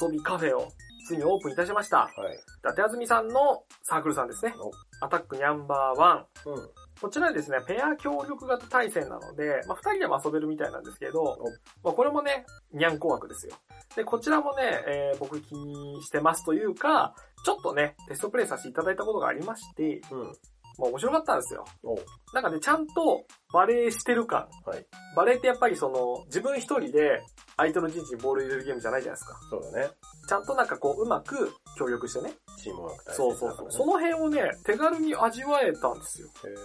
[0.00, 0.68] 遊びカフェを
[1.06, 1.98] ついにオープンいたしました。
[1.98, 2.34] はい。
[2.34, 4.70] 伊達あずみさんのサークルさんですねお。
[5.04, 6.26] アタックニャンバーワン。
[6.46, 6.70] うん。
[7.00, 11.38] こちらですね、ペア協力型対戦なので、まあ、二人でも遊べるみたいなんですけど、
[11.82, 13.54] まあ、これもね、ニャンコ枠ですよ。
[13.96, 20.32] で、こちらもね、えー僕気にしてますというか、ちょっとね、テストプレイさせていただいたことがありまして、うん。
[20.78, 21.64] まあ面白かったんですよ。
[21.82, 21.96] お
[22.34, 24.48] なんかね、ちゃんとバレーしてる感。
[24.64, 24.86] はい。
[25.16, 27.22] バレーってやっぱりその、自分一人で
[27.56, 29.38] 相手の陣地にボール入れるゲームじゃないじゃないですか。
[29.50, 29.90] そうだね。
[30.28, 32.32] ちゃんとなんかこう、うまく協力してね。
[32.62, 33.66] チームワーク大切そうそうそう。
[33.66, 36.28] だその辺をね、手軽に味わえたんですよ。
[36.28, 36.60] からね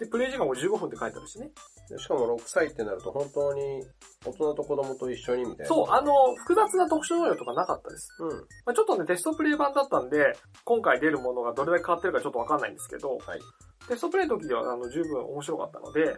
[0.00, 1.50] で、プレイ時間も15分って書いてあるしね。
[1.98, 3.82] しかも6歳ってなると本当に
[4.24, 5.66] 大人と子供と一緒にみたいな。
[5.66, 8.08] そう、あの、複雑な特殊能力とかなかったです。
[8.20, 8.30] うん。
[8.30, 13.40] まあ、ちょっとね、テストプレイ版だったんで、今回出るものがどれだけ変わってるかちょっとわかんないんですけど、はい。
[13.88, 16.16] テストプレイの時ではあの十分面白かったので、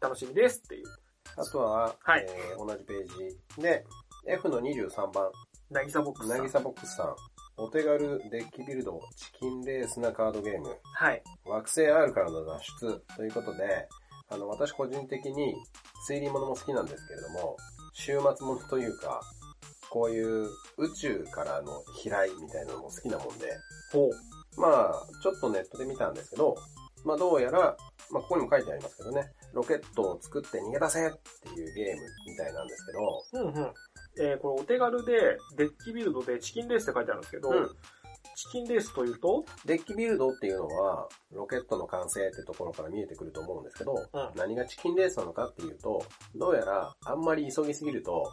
[0.00, 0.84] 楽しみですっていう。
[1.36, 3.84] あとは、はいえー同じページで、
[4.26, 5.30] F の23番、
[5.70, 6.38] なぎさボックスさん。
[6.38, 7.16] なぎさボックスさん。
[7.56, 11.22] お手軽デッキビルド、チキンレースなカードゲーム、はい。
[11.44, 13.88] 惑星 R からの脱出ということで、
[14.32, 15.54] あの、私個人的に
[16.08, 17.56] 推理物も好きなんですけれども、
[17.92, 19.20] 週末物というか、
[19.90, 23.46] こういう宇宙からの飛来みたいなのも好きなもんで、
[23.92, 24.60] ほう。
[24.60, 26.56] まあ、ちょっとネットで見たんですけど、
[27.04, 27.76] まあどうやら、
[28.10, 31.12] まあここにも書いてありますけどね、ロケットを作って逃げ出せっ
[31.52, 33.72] ていうゲームみたいなんですけど、うんうん。
[34.18, 37.70] えー、これお手軽で、デッキビルドでチキンレースって書いてあるんですけど、うん
[38.34, 48.30] チキンレースというと、デッキビルドっていうのは、ロケットの完成ってところから見えてくると思うんですけど、うん何がチキンレースなのかっていうと、どうやらあんまり急ぎすぎると、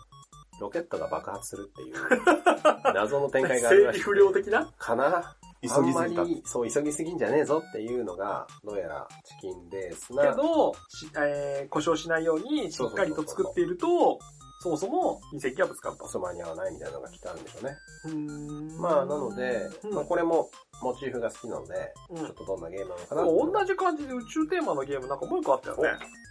[0.59, 1.95] ロケットが爆発するっていう
[2.93, 3.99] 謎の展開があるらしい。
[4.01, 4.65] 整理不良的な？
[4.77, 5.35] かな？
[5.61, 6.23] 急ぎあんますぎた。
[6.23, 14.19] り、そう、急ぎすぎんじゃねえぞっていうのが、どうやらチキンレースけな、ど、しえー故障しないようにしっかりと作っていると、
[14.61, 16.07] そもそも隕石がぶつかると。
[16.07, 17.77] そばに合わないみたいなのがきっとあるんでしょうね。
[18.05, 20.49] うーんまあ、なので、うんまあこれも
[20.81, 25.89] モチーフが好きなので、うんちょっとどんなゲームなのかでなも同じ感じで宇宙テーマのゲームなんかもう一個あったよね。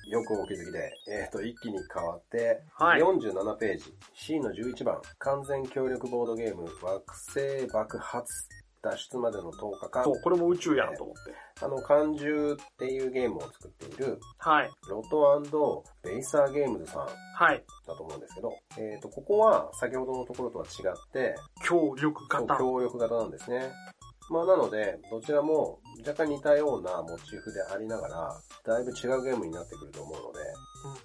[0.08, 3.00] よくお気づきで、えっ、と、一気に変わって、はい。
[3.00, 8.32] 47ページ、C の11番、完全協力ボードゲーム、惑星爆発、
[8.82, 11.34] 脱出までの10日間そ、う、これも宇宙やんと思って。
[11.60, 14.70] あの、漢獣っていうゲームを作っている、はい。
[14.88, 17.64] ロトベイサーゲームズさんはい。
[17.86, 22.56] だと思うんですけど、えっ、と、ここは先ほどのところとは違って、協力型。
[22.56, 23.70] 協力型なんですね。
[24.30, 30.40] まあなので、どちらも若干似たようなモチーフでありながら、だいぶ違うゲームになってくると思うので、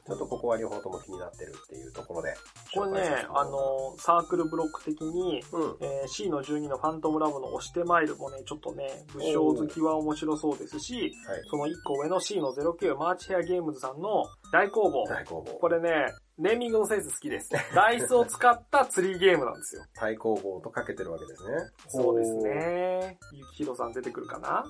[0.05, 2.33] ちょっとここは両方とも気になってるっていうところで。
[2.73, 5.77] これね、あ、の、サークルブロック的に、うん。
[5.81, 11.41] えー C の12のファントムラブの推して参るもね、ちょっとね、武将好きは面白そうですし、はい。
[11.49, 15.05] その1個上の C の09マーチヘアゲームズさんの大工房。
[15.05, 15.53] 大工房。
[15.53, 17.51] これね、ネーミングのセンス好きです。
[17.75, 19.83] ダイスを使ったツリーゲームなんですよ。
[19.93, 21.57] 対抗棒とかけてるわけですね。
[21.89, 23.17] そうですね。
[23.33, 24.65] ゆきひろさん出てくるかな？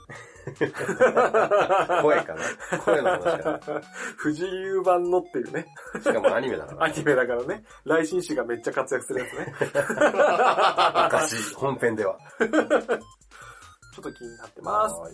[2.02, 2.80] 声かな？
[2.80, 3.60] 声の話か
[4.18, 5.66] 不自由版のっていうね。
[5.94, 6.02] な。
[6.02, 6.84] しかもアニメだから。
[6.84, 7.64] アニメだからね。
[7.86, 9.54] 来新種がめっちゃ活躍するやつね。
[11.06, 12.18] 昔、本編では。
[12.40, 12.48] ちょ
[14.02, 14.96] っと気になってます。
[15.00, 15.14] はい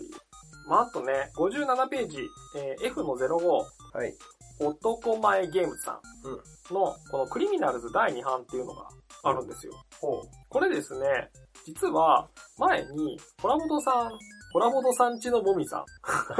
[0.66, 2.18] まあ、あとね、57ページ、
[2.56, 3.38] えー F の05、
[3.92, 4.14] はい。
[4.60, 6.00] 男前ゲームズさ
[6.70, 8.88] んの、このクリミナルズ第2版っていうのが
[9.22, 9.72] あるんですよ。
[10.00, 11.30] ほこれですね、
[11.64, 14.10] 実は、前に、コラボドさん、
[14.52, 15.80] コラボドさんちのもみさん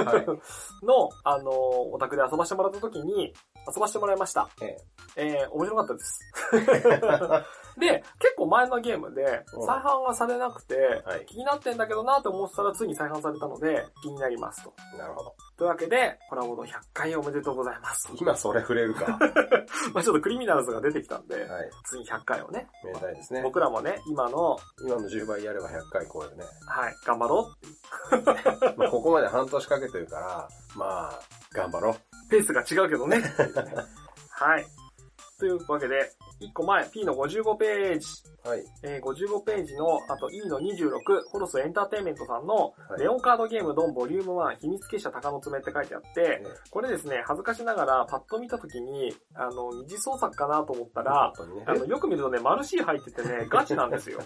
[0.02, 0.04] う。
[0.04, 0.26] はい。
[0.84, 1.54] の、あのー
[1.92, 3.32] お宅で遊ばしてもらった時に、
[3.66, 4.48] 遊ばしてもらいました。
[4.62, 4.76] え
[5.16, 6.20] えー、面白かったです。
[7.80, 14.72] で、結構前のゲームでうん、再販がされなくて、はい気になってんだけどなと思ってたらついに再販されたので、気になりますと。
[14.98, 15.34] なるほど。
[15.56, 18.10] というわけで、コラボの100回おめでとうございます。
[18.20, 19.04] 今それ触れるか。
[19.12, 19.18] は
[19.94, 21.38] まあちょっとクリミナルズが出てきたんで、い。
[21.84, 23.42] ついに100回をね、めでたいですね。
[23.42, 26.44] 僕らもね、今の、今の10倍やれば100回超えるね。
[26.66, 31.20] はい、頑張ろう まあ、ここまで半年かけてるから、まあ、
[31.52, 31.94] 頑張ろう。
[32.30, 33.22] ペースが違うけどね。
[34.30, 34.66] はい。
[35.38, 36.10] というわけで、
[36.40, 38.06] 1個前、P の55ページ。
[38.42, 38.64] はい。
[38.82, 40.90] えー55ページの、あと E の26、
[41.30, 51.32] ホロスエンターテインメントさんの、はいレオンカードゲームドンボリューム1秘密結社鷹の爪って書いてあって、ねこれですね、恥ずかしながらパッと見たときに、あの、二次創作かなと思ったら、
[51.66, 54.20] あの、よく見るとね、マルシー入っててね、ガチなんですよ。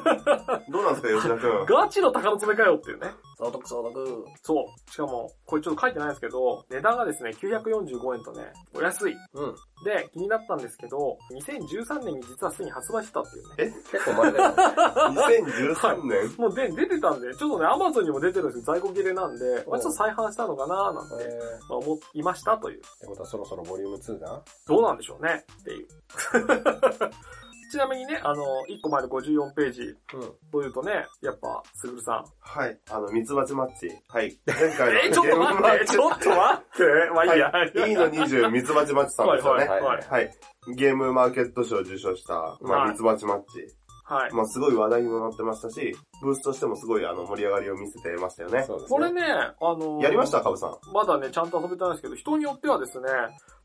[0.68, 1.66] どうなんですか、吉田くん。
[1.66, 3.10] ガチの鷹の爪かよっていうね。
[3.38, 4.24] 相続相続。
[4.42, 4.90] そう。
[4.90, 9.12] しかも、これちょっと書いてないんですけど、値段がですね、945円とね、お安い。
[9.34, 9.54] うん。
[9.84, 13.76] で、気になったんですけど、2013年に実はすでに発売してたっていうね。
[13.92, 14.56] 結構前だよね。
[15.76, 16.36] 2013年？
[16.38, 22.78] もうで、出てたんで、ちょっとね、アマゾンにも出てるんですけど、在庫切れなんで、まあちょっと再販したのかななんて、えー、まあ思いましたという。
[22.78, 25.88] ってことはそろそろボリューム2だどうなんでしょうねっていう。
[27.70, 29.96] ちなみにね、あの、1個前の54ページうん。
[30.52, 32.24] というとね、やっぱ、すぐるさん。
[32.40, 32.78] はい。
[32.90, 33.90] あの、ミツバチマッチ。
[34.08, 34.38] はい。
[34.46, 37.10] 前回の え、ちょっと待って、ちょっと待って。
[37.14, 37.50] まあいいや。
[37.50, 37.68] はい。
[37.68, 39.66] いいの20、ミツバチマッチさんですよね。
[39.66, 40.30] はいはいはい。
[40.74, 43.66] ゲームマーケット賞を受賞した、まあ、はいミツバチマッチ。
[44.08, 44.32] はい。
[44.32, 48.62] まあ、すごい話題にもなってましたし、ブースとしてもすごいあの盛り上がりを見せてましたよね。
[48.64, 48.98] そうですね。
[48.98, 50.76] これね、あのーやりましたかぶさん。
[50.92, 53.08] まだね、ちゃんと遊べてないんですけど、人によってはですね、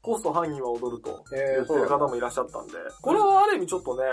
[0.01, 4.04] コスト範囲は踊るとえー、言ってるそうなんだ方もいらっしゃったんで、これはある意味ちょっとね、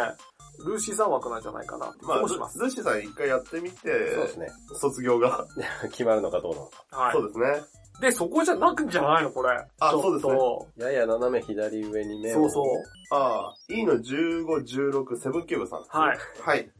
[0.66, 2.58] ルーシーさん枠なんじゃないかなって気まあ、もします。
[2.58, 3.78] ズッシーさん一回やってみて、
[4.14, 4.48] そうですね。
[4.74, 5.46] 卒業が。
[5.90, 6.84] 決まるのかどうなのか。
[6.90, 7.26] はいそう。
[7.26, 7.62] ですね。
[8.00, 9.30] で、そこじゃなくんじゃないの？
[9.30, 9.50] これ。
[9.80, 12.34] あそうですねやや斜め左上に目を。
[12.34, 12.64] そうそう。
[13.10, 15.84] ああ、いいの15、16、セブンキューブさん。
[15.88, 16.18] はい。
[16.40, 16.70] はい。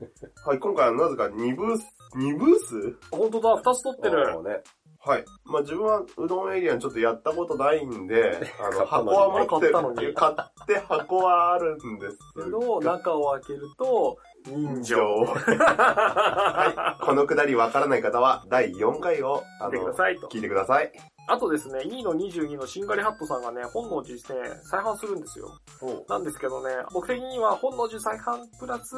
[0.46, 2.96] はい、今回はなぜか2ブース、2ブース？
[3.10, 4.30] 本当だ、二つ取ってる。
[4.32, 4.60] そうね。
[5.00, 5.24] はい。
[5.44, 9.70] まあ自分はうどんエリアにちょっとやったことないんで、 あの、箱は持ってる。
[9.70, 10.34] 買ったのに買っ
[10.66, 14.96] て箱はあるんですけど、中を開けると、人情。
[15.24, 17.04] はい。
[17.04, 20.28] このくだりわからない方は、第4回を、あ見てくだの、さいと。
[20.28, 20.92] 聞いてください。
[21.30, 24.32] あとですね、2の22のシンガリハットさんがね、本能寺して
[24.62, 25.58] 再販するんですよ。
[25.82, 28.94] おなんですけどね、僕的には本能寺再販プラス、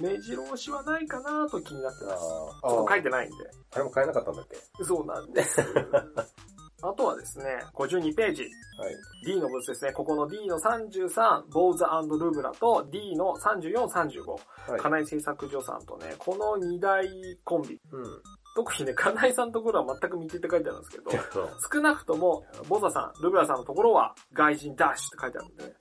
[0.00, 2.18] 目白押しはないかなと気になってあます。
[2.18, 3.36] ちーょっと書いてないんで。
[3.74, 4.84] あれも買えなかったんだっけ？
[4.84, 5.60] そうなんです。
[6.82, 8.42] あとはですね、52ページ。
[8.42, 8.48] は
[8.88, 8.94] い。
[9.26, 9.92] D のブースですね。
[9.92, 11.84] ここの D の33、ボーズ
[12.24, 14.30] ルブラと D の34、35。
[14.70, 14.80] はい。
[14.80, 17.08] 金井製作所さんとね、この2大
[17.42, 17.80] コンビ。
[17.90, 18.04] うん。
[18.54, 21.10] 特にね、金井さんのところは全く未定って書いてあるんですけど。
[21.72, 25.76] 少なくとも、ボザさん、ルブラさんのところは、外人ダッシュって書いてあるんで、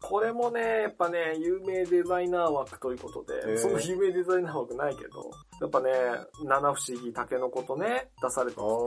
[0.00, 5.90] これもね、やっぱね、有名デザイナー枠ということで、その有名デザイナー枠ないけど、やっぱね、
[6.44, 8.86] 七不思議、タケノコとね、出されてきて、おこ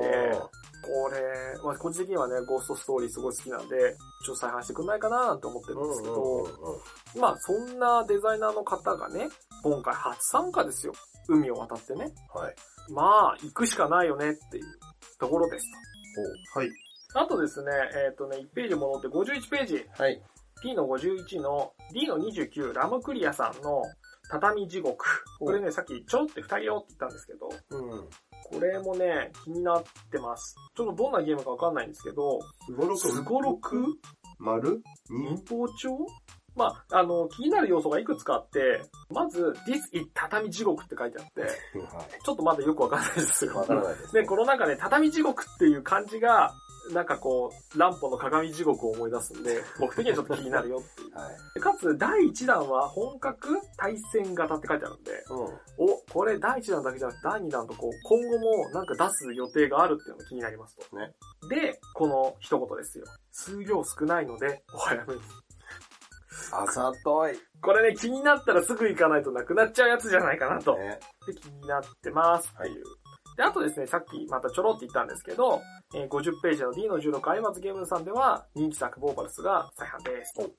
[1.09, 6.47] ーれ、まあ、個人的にはね、ゴーストストーリーすごい好きなんで、ちょっと再販してくんないかななんて思ってるんですけど、
[7.19, 9.29] まあ、そんなデザイナーの方がね、
[9.63, 10.93] 今回初参加ですよ。
[11.27, 12.11] 海を渡ってね。
[12.33, 12.55] はい。
[12.89, 14.65] まあ、行くしかないよねっていう
[15.19, 15.65] ところです
[16.55, 16.69] はい。
[17.13, 17.19] と。
[17.19, 17.71] あとですね、
[18.07, 19.85] えっ、とね、1ページ戻って51ページ。
[19.97, 20.21] はい。
[20.61, 23.81] P の51の D の29ラムクリアさんの
[24.29, 25.05] 畳地獄。
[25.39, 28.09] これね、さっきちょって二人よって言ったんですけど、うん。
[28.43, 30.55] これもね、気になってます。
[30.75, 32.39] ちょっとどんなゲームかわかんないんですけど、
[32.97, 33.83] すごろく？
[34.39, 34.81] 丸？
[35.09, 35.97] 民に法帳？
[36.55, 43.47] まあ、あの、気になる要素がいくつかあって、まず、This is 畳地獄って書いてあって、はちょっとまだよくわかんないですい。
[43.47, 43.57] よ。
[43.57, 44.13] わからないです。
[44.13, 46.53] で、この中で、畳地獄っていう漢字が、
[46.91, 51.13] なんかこう、乱歩の鏡地獄を思い出すんで、僕的にはちょっと気になるよっていう。
[51.15, 51.59] はい。
[51.59, 55.91] かつ、第1弾は本格対戦型って書いてあるんで、うん。
[55.91, 60.97] お、これ第1弾だけじゃなくて第2弾とこう、今後もなんか出す予定があるっていうのが気になりますと。
[60.97, 61.13] ね。
[61.49, 63.05] で、この一言ですよ。
[63.31, 65.21] 数量少ないので、お早めに。
[66.51, 67.33] あざとい。
[67.61, 70.75] これね、気になったらすぐ行かないとなくなっちゃうやつじゃないかなと。
[70.77, 70.99] ね。
[71.27, 72.83] で、気になってますっていう。
[73.37, 75.61] で、あとですね、さっきまたちょろって言ったんですけど、
[75.95, 80.33] えー50ページの D の16アイマズゲームズさんでは、人気作ボーバルスが再販です。
[80.37, 80.51] おはい。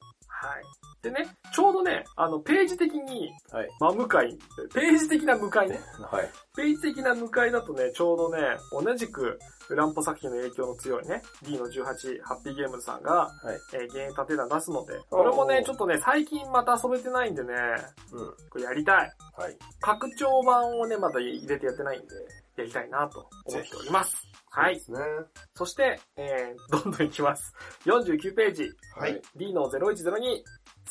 [1.02, 3.68] でね、ちょうどね、あの、ページ的に、はい。
[3.80, 4.38] 真向かい、
[4.72, 5.80] ページ的な向かいね。
[6.10, 6.30] はい。
[6.56, 8.38] ページ的な向かいだとね、ちょうどね、
[8.72, 9.38] 同じく、
[9.72, 13.58] ウランポ作品の影響の強いね、D の18、ハッピーゲームズさんが、はい。
[13.74, 17.54] えー、ゲーム立て段出すので、これもね、ちょっとね、最近また遊べてないんでね、
[18.12, 18.34] うん。
[18.50, 19.10] これやりたい。
[19.36, 19.56] はい。
[19.80, 22.06] 拡張版をね、まだ入れてやってないんで、
[22.56, 24.14] やりたいなと思っております。
[24.50, 24.74] はい。
[24.74, 24.98] ですね。
[25.54, 27.54] そして、えー、どんどんいきます。
[27.86, 29.22] 49ページ、はい。
[29.34, 30.42] D の0102、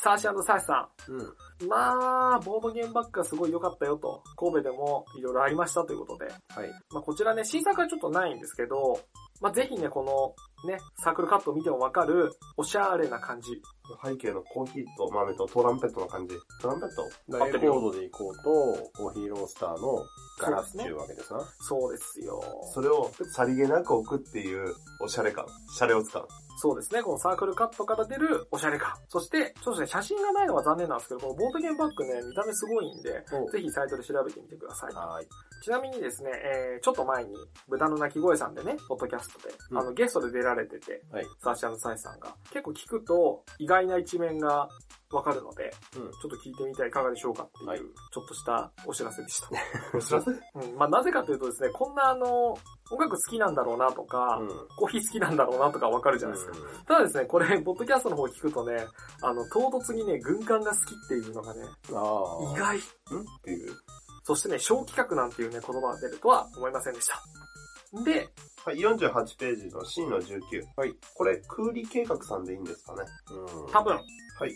[0.02, 1.18] サーシサーシさうん。
[1.18, 1.68] ん。
[1.68, 6.70] まあ、ボードゲームバッグがすごい良かったよと、神戸でもいろいろありましたということで、はい。
[6.90, 8.98] まあこちらね、新作はちょっとないんですけど、
[9.40, 10.34] まあぜひね、この、
[10.66, 13.60] ね、サークルカットを見てもわかる、おしゃれな感じ。
[14.02, 16.36] 背景のコーヒーと豆とトランペットの感じ。
[16.60, 18.42] トランペットレコードで行こうと、
[18.96, 20.04] コーヒーロースターの
[20.38, 21.40] ガラスっていうわけですな。
[21.60, 22.40] そうですよ。
[22.72, 25.46] それをさりげなく置くっていうおしゃれ感。
[25.76, 26.26] シャレを使う。
[26.58, 28.94] そうですね、このサークルカットから出るおしゃれ感。
[29.08, 34.94] そして、ちょっとね、写真がないのは残念なんですけど、このボードゲームバッグね、見た目すごいんで、おぜひサイトで調べてみてください。
[34.94, 35.26] はい。
[35.62, 37.36] ちなみにですね、えー、ちょっと前に、
[37.68, 41.26] 豚の鳴き声さんでね、ポッドキャストで、うんあの、ゲストで出られてて、はい。
[41.40, 44.68] サーシャサイさんが、結構聞くと、意外な一面が
[45.12, 46.02] わかるので、うん。
[46.02, 49.48] ちょっと聞いてみてはいかがでしょうかっていう、はいちょっとしたお知らせでした。
[49.96, 50.30] お知らせ？
[50.66, 52.58] うん、まあなぜかというとですね、こんなあの、
[52.90, 54.48] 音楽好きなんだろうなとか、うん。
[54.76, 56.56] コーヒー好きなんだろうなとかわかるじゃないですか。
[56.86, 58.84] ただですね、これ、ポッドキャストの方聞くとね、
[59.22, 61.62] あの、唐突にね、軍艦が好きっていうのがね。
[61.88, 61.92] 意
[62.58, 62.78] 外。
[62.78, 62.80] ん？
[62.80, 62.82] っ
[63.42, 63.72] ていう。
[64.24, 67.22] そしてね、小企画なんていうね、言葉が出るとは思いませんでした。
[68.04, 68.28] で、
[68.64, 70.40] はい、48ページの C の19。
[70.76, 70.94] はい。
[71.14, 73.72] これ、空理計画さんでいいんですかねうん。
[73.72, 74.00] 多分、は
[74.46, 74.54] い。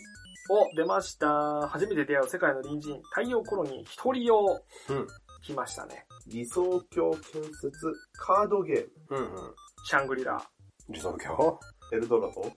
[0.49, 1.67] お、出ました。
[1.67, 4.61] 初めて出会う世界の隣人、太陽コロニー一人用。
[4.89, 5.07] うん。
[5.43, 6.05] 来ましたね。
[6.27, 7.71] 理想郷建設
[8.13, 9.17] カードゲーム。
[9.17, 9.55] うんうん。
[9.85, 10.41] シャングリラ。
[10.89, 11.59] 理想郷？
[11.93, 12.51] エルドラド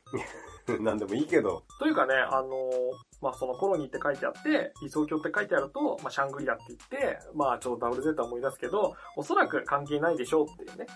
[0.81, 1.63] なんでもいいけど。
[1.79, 10.87] というかね、あのーまあ、そのコロニーって書いてあって、理想郷って書いてあると、まあ、シャングリラって言って、まあ、ちょっとダブルゼータ思い出すけど、おそらく関係ないでしょうっていうね。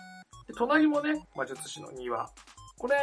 [0.47, 2.29] で、隣もね、魔術師の庭。
[2.79, 2.97] これ、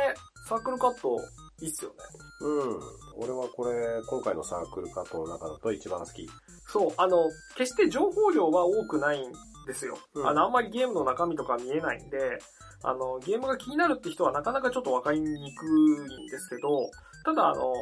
[0.47, 1.17] サークルカット、
[1.61, 1.97] いいっすよね。
[2.41, 2.79] うん。
[3.17, 6.27] 俺はこれ、今回のサークルカットの中だと一番好き。
[6.67, 9.31] そう、あの、決して情報量は多くないん
[9.65, 9.97] ですよ。
[10.13, 12.39] うんあの、あんまりゲームの中身とか見えないんで、
[12.83, 16.89] あの、ゲームが気になるって人はなかなかちょっとわかりにくいんですけど、
[17.23, 17.73] ただあの、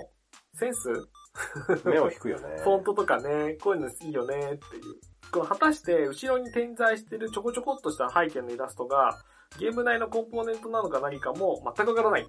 [0.54, 0.90] センス、
[1.86, 2.60] 目を引くよね。
[2.64, 5.00] フォントとかね、こういうのいいよねっていう。
[5.32, 9.18] この果たして後ろに点在してるちょこちょこっとした背景のイラストが、
[9.58, 12.28] ゲーム内のコンポーネントなのか何かも全くわからない。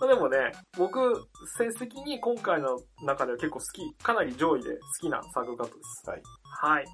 [0.00, 0.38] まあでもね、
[0.78, 6.08] 僕、センス的に今回の中では結構好き、かなり上位で好きなサークルカットです。
[6.08, 6.22] はい。
[6.62, 6.84] はい。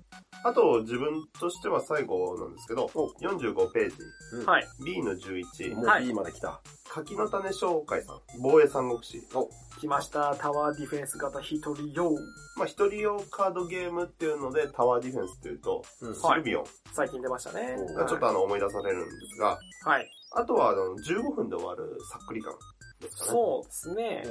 [0.43, 3.97] あと、自分としては最後なんですけど、お45ページ。
[4.33, 4.67] うんはい。
[4.85, 5.77] B の11。
[5.77, 6.61] もうはい B まで来た。
[6.89, 8.21] 柿の種紹介さん。
[8.41, 9.23] 防衛三国志。
[9.79, 10.35] 来ました。
[10.35, 12.11] タワーディフェンス型一人用。
[12.57, 17.77] まあ、一人用カードゲームっていうので、タワーディフェンスっていうと、うんシルビオン最近出ましたね。
[18.09, 20.11] ちょっとあの思い出されるんですが、はい。
[20.33, 22.53] あとはあの15分で終わるさっくり感
[23.01, 23.31] ですかね。
[23.33, 24.25] そうですね。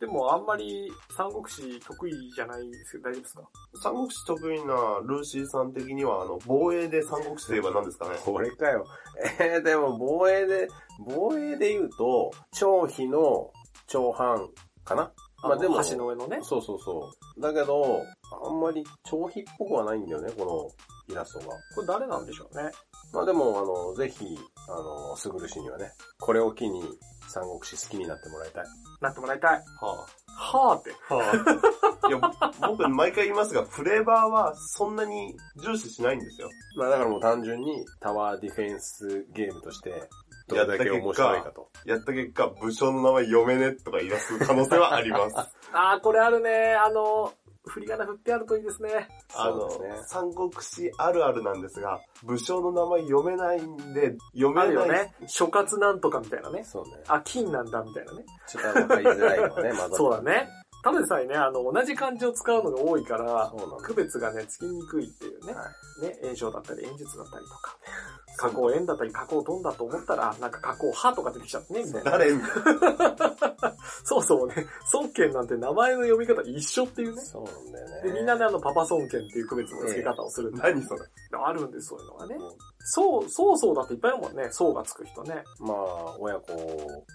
[0.00, 3.42] でもあんまり三国志得意じゃないですけど大丈夫ですか？
[3.82, 8.16] 三国志得意なルーシーさん的には、あの、防衛で三国志といえば何ですかね？
[8.24, 8.84] これかよ。
[9.40, 10.68] えー、でも防衛で、
[11.04, 13.50] 防衛で言うと、長飛の
[13.88, 14.48] 長藩
[14.84, 15.12] かな？
[15.42, 16.38] まあでも、橋の上のね。
[16.42, 17.40] そうそうそう。
[17.40, 18.02] だけど、
[18.44, 21.56] あんまり長飛っぽくはないんだよね、このイラストが。
[21.74, 22.70] これ誰なんでしょうね。
[23.12, 24.24] まあでも、あの、ぜひ、
[24.68, 26.82] あの、すぐる氏にはね、これを機に
[27.28, 28.64] 三国志好きになってもらいたい。
[29.00, 29.64] なってもらいたい。
[29.80, 30.06] は
[30.38, 30.94] はーって。
[31.10, 31.14] あ。
[31.14, 31.32] は
[32.02, 32.08] あ。
[32.08, 32.20] いや、
[32.68, 36.48] 僕毎回言いますが、フレーバーはそんなに重視しないんですよ。
[36.76, 40.08] まあだからもう単純にタワーディフェンスゲームとして、
[40.48, 41.70] どれだけ面白いかと。
[41.84, 45.36] やった結果、武将の名前読めねとか言い出す可能性はあります。
[45.72, 46.74] あー、これあるね。
[46.74, 47.32] あの、
[47.68, 49.08] 振り仮名振ってあるといいですね。
[49.36, 54.68] あの、そうですね三国志あるあるなんですが、武将の名前読めないんで、読めあない。
[54.68, 55.14] るよね。
[55.26, 56.64] 諸葛なんとかみたいなね。
[56.64, 57.02] そうね。
[57.08, 58.24] あ、金なんだみたいなね。
[58.46, 59.96] ちょっとわかりづらいのはね、 まだ。
[59.96, 60.48] そうだね。
[60.84, 63.52] ただでさえね、あの、同じ漢字を使うのが多いから
[63.82, 65.52] 区別がね、つきにくいっていうね。
[65.52, 65.64] は
[66.00, 67.76] ね、炎症だったり演術だったりとか。
[68.38, 72.10] 加工円だったり加工トンだと思ったら、なんか加工派とか出てきちゃってね、みたいな。
[72.12, 72.50] 誰みたい
[73.10, 73.74] な。
[74.04, 77.20] そうそうね、孫権なんて名前の読み方一緒っていうね。
[77.20, 78.10] そうなんだよね。
[78.10, 81.00] で、みんなであの、パパ孫権っていう区別の付け方をするって何それ。
[81.44, 82.36] あるんです、そういうのがね。
[82.78, 84.48] そう、そうそうだっていっぱいいるもんね。
[84.50, 85.42] そうがつく人ね。
[85.58, 86.52] まあ、親子、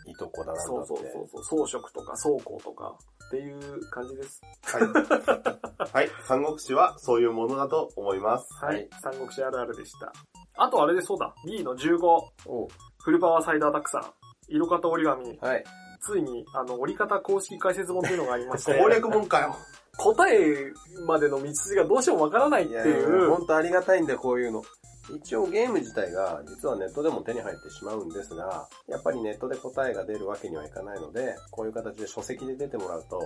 [0.08, 0.62] いとこだなんだ。
[0.62, 4.42] そうそうそうそう、装飾とか装甲とかっていう感じです。
[4.64, 5.94] はい。
[5.94, 6.10] はい。
[6.28, 8.54] 三国志はそういうものだと思います。
[8.64, 8.76] はい。
[8.76, 10.14] はい三国志あるあるでした。
[10.56, 11.34] あとあれでそうだ。
[11.46, 12.06] B の15、
[12.46, 12.68] お
[13.04, 14.06] フルパワーサイダータックさん。
[14.48, 15.38] 色型折り紙。
[15.40, 15.64] はい。
[16.02, 19.56] ついに、あの、折り方公式解説本っていうのがありまして、 攻略本かよ。
[19.98, 20.72] 答え
[21.06, 24.64] までの道筋がどうしてもわからないっていう、本当ありがたいんで、こういうの。
[25.12, 33.22] 一応ゲーム自体が実はネットでも手に入ってしまうんですが、やっぱりネットで答えが出るわけにはいかないので、こういう形で書籍で出てもらうと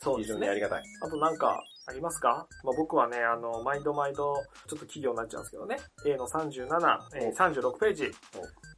[0.00, 0.54] そうですね非常にあ。
[0.54, 0.82] りがたい。
[1.02, 2.46] あとなんか、ありますか？
[2.62, 4.34] まあ、僕はね、あの、毎度毎度、
[4.68, 5.76] ちょっと企業になっちゃうんですけどね。
[6.06, 8.10] A の37、えー36ページ。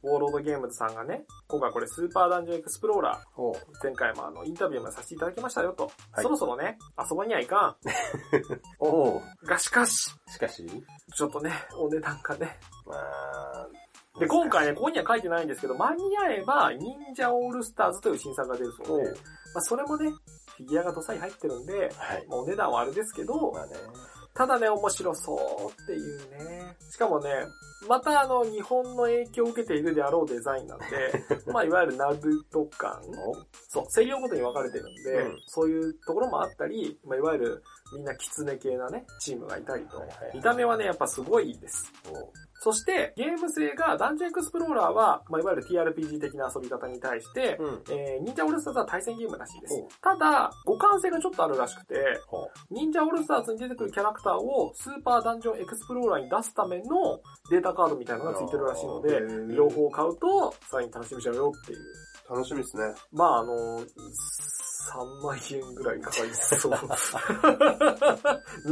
[0.07, 5.91] ウォーロードゲームズさんがね、今回これスーパーダンジョンエクスプローラー、お前回もあの、インタビューもさせていただきましたよと。
[6.11, 7.77] はいそろそろね、遊ばにはいか
[8.79, 9.21] おん。
[9.43, 10.65] がしかし、しかし、
[11.15, 12.59] ちょっとね、お値段がね。
[12.85, 13.67] まあ、
[14.19, 19.13] で、今回ね、ここには書いてないんですけど、間に合えば、忍者オールスターズという新作が出るそうで、おま
[19.57, 20.09] あ、それもね、
[20.57, 22.25] フィギュアがどさり入ってるんで、はい。
[22.27, 23.75] まあお値段はあれですけど、まあね。
[24.37, 26.75] ただね、面白そうっていうね。
[26.91, 27.29] しかもね、
[27.87, 30.85] またあの、日本の影響を受けているであろうデザインなんで、
[31.51, 33.35] まあ、いわゆるナルト感お
[33.67, 37.63] そう、声量ごとに分かれてるんで、うんそういうところもあったり、まあ、いわゆる
[37.93, 40.03] みんなキツネ系なね、チームがいたりと
[40.35, 41.91] 見た目はね、やっぱすごいです。
[42.59, 47.83] おそして、ゲーム性が、ダンジョンエクスプローラーは、まあ、いわゆる TRPG 的な遊び方に対して、うん。
[47.89, 49.83] えー、忍者オールスターズは対戦ゲームらしいです。
[50.01, 51.95] ただ、互換性がちょっとあるらしくて、
[52.27, 59.21] ほ忍者オールスターズに出てくるキャラクターをスーパーダンジョンエクスプローラーに出すためのデータカードみたいなのが付いてるらしいので
[59.55, 61.79] 両方買うと、さらに楽しみちゃうよっていう。
[62.29, 62.83] 楽しみですね。
[63.13, 63.81] まああの、
[64.87, 66.71] 3万円ぐらいかかりそう。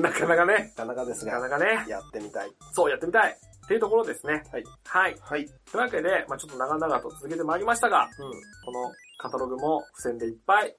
[0.02, 2.52] なかなかね、なかなかですなかなが、かね、やってみたい。
[2.74, 3.38] そうやってみたい。
[3.66, 4.44] っていうところですね。
[4.52, 4.64] はい。
[4.86, 5.16] はい。
[5.20, 5.46] はい。
[5.46, 8.32] というわけで、まあちょっと長々と続けてまいりましたが、うん。
[8.66, 10.68] このカタログも付箋でいっぱい。
[10.68, 10.76] ね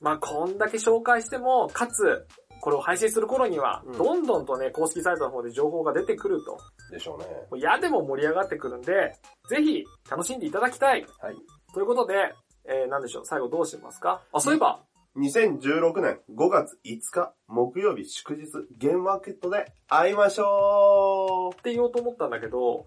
[0.00, 2.26] まあこんだけ紹介しても、かつ、
[2.60, 6.58] これを配信する頃には、うんどんどんとね、公式サイトの方で情報が出てくると。
[6.90, 7.26] でしょうね。
[7.50, 9.14] もう嫌でも盛り上がってくるんで、
[9.50, 11.06] ぜひ楽しんでいただきたい。
[11.20, 11.36] はい。
[11.74, 12.34] ということで、
[12.64, 14.22] えー、なんでしょう、最後どうしますか？
[14.32, 14.80] あ、そういえば、
[15.16, 18.42] 2016年5月5日木曜日祝日
[18.78, 22.86] ゲームマーケットで会いましょって言おうと思ったんだけど、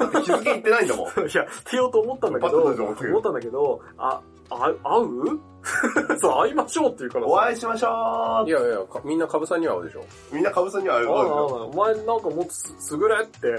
[0.00, 1.06] う日付言ってないんだもん。
[1.28, 2.62] いや、って言おうと思ったんだけど。
[2.62, 5.40] 思ったんだけど、あ、あ、会う？
[6.18, 7.30] そう、会いましょうって言うからさ。
[7.32, 10.00] お会いしましょいやいや、かみんな株さんには会うでしょ。
[10.32, 11.44] うみんなカブさんには会うああ。
[11.64, 13.50] お前なんかもっとす、すぐれって、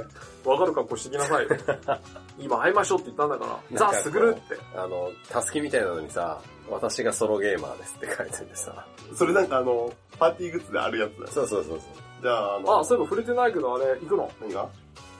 [0.47, 1.49] わかる格好してきなさいよ。
[2.39, 4.57] 今会いましょうって言ったんだから、なんかザ・すぐるって。
[4.75, 8.85] あの、たすきみたいなのにさ、私がソロゲーマーですって書いててさ。
[9.15, 11.27] それなんかあの、パーティーグッズであるやつだよ。
[11.31, 12.21] そうそうそうそう。
[12.21, 14.31] じゃあ、あの、あ、そういえば触れてないけど、あれ、行くの？
[14.41, 14.67] 何が？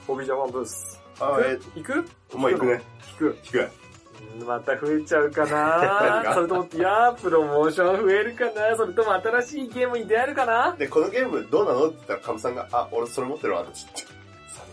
[0.08, 1.00] ボビージャパンブース。
[1.20, 2.04] あ、え行く？
[2.34, 2.82] お前行くね。
[3.12, 3.38] 行く。
[3.44, 3.70] 行く。
[4.38, 14.20] うんまた増えちゃうか何なが それとも、いやー、プロモーション増えるかなそれとも新しいゲームに出会えるかなで、このゲームどうなのって言ったらカブさんが、あ、俺それ持ってるわって言って。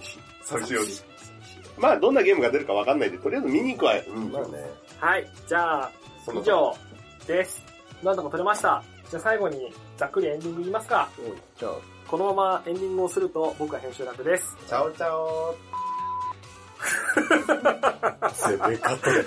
[0.02, 0.20] 寂しい。
[0.44, 0.82] 寂しいよ。
[1.78, 4.04] まあ、どんなゲームが出るかわかんないんで、とりあえず見に行くわよ。
[4.08, 4.72] うんまあね。
[5.00, 5.92] はい、じゃあ、
[6.34, 6.76] 以上
[7.28, 7.64] です。
[8.04, 8.84] なんとか撮れました。
[9.10, 11.10] じゃあ最後に、ざっくりエンディング言いますか。
[11.58, 11.72] じゃあ、
[12.08, 14.58] このままエンディングをすると、僕は編集楽です。
[14.68, 15.56] チャオチャオ
[18.34, 19.26] 攻め方で。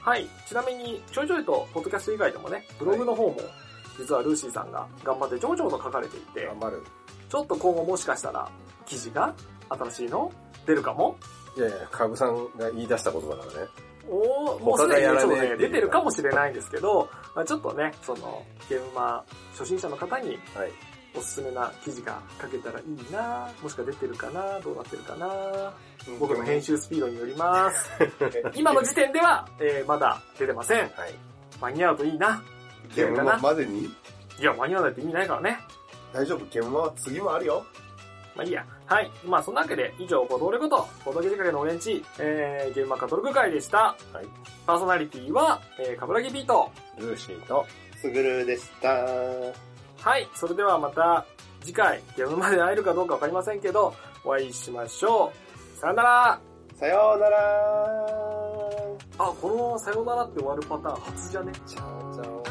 [0.00, 0.28] はい。
[0.48, 3.36] ちなみに、ちょいちょいと、ポッドキャスト以外でもね、ブログの方も、
[3.98, 6.82] 実はルーシーさんが頑張ってちょこちょこと書かれていて、頑張る。
[7.28, 8.50] ちょっと今後もしかしたら、
[8.86, 9.34] 記事が
[9.68, 10.32] 新しいの？
[10.66, 11.16] 出るかも？
[11.56, 13.68] いやいや、株さんが言い出したことだからね。
[14.08, 20.70] おーもうすでに他がやらちょっとね、出てるかもしれないんですけど、まあ、ちょっとね、その、ゲームマ初心者の方にはい。
[21.14, 25.72] おすすめな記事が書けたらいいなもしくは出てるかなどうなってるかな
[26.18, 27.90] 僕の編集スピードによります。
[28.56, 30.78] 今の時点では、えーまだ出てません。
[30.78, 30.90] はい。
[31.60, 32.42] 間に合うといいな。
[32.96, 33.84] ゲームマまでに？
[33.84, 35.58] いや、間に合わないって意味ないからね。
[36.12, 37.64] 大丈夫、ゲームマは次もあるよ。
[38.34, 38.64] まあいいや。
[38.92, 39.10] はい。
[39.24, 43.96] まあそんなわけで、以上、ボドレコと、ボドゲ仕掛けのオレンジ、えー、ゲームマカトルク会でした。
[44.12, 44.26] はい。
[44.66, 46.70] パーソナリティは、えー、カブラギビート。
[46.98, 47.64] ルーシーと、
[47.96, 48.90] すぐるでした。
[48.90, 50.28] はい。
[50.34, 51.24] それではまた、
[51.62, 53.94] 次回、ゲームまで会えるかどうかわかりませんけど、
[54.26, 55.32] お会いしましょ
[55.76, 55.78] う。
[55.80, 56.38] さよなら
[56.78, 57.38] さようなら
[59.18, 61.52] あ、このさよならって終わるパターン初じゃね？
[61.66, 62.41] チャオチャオ。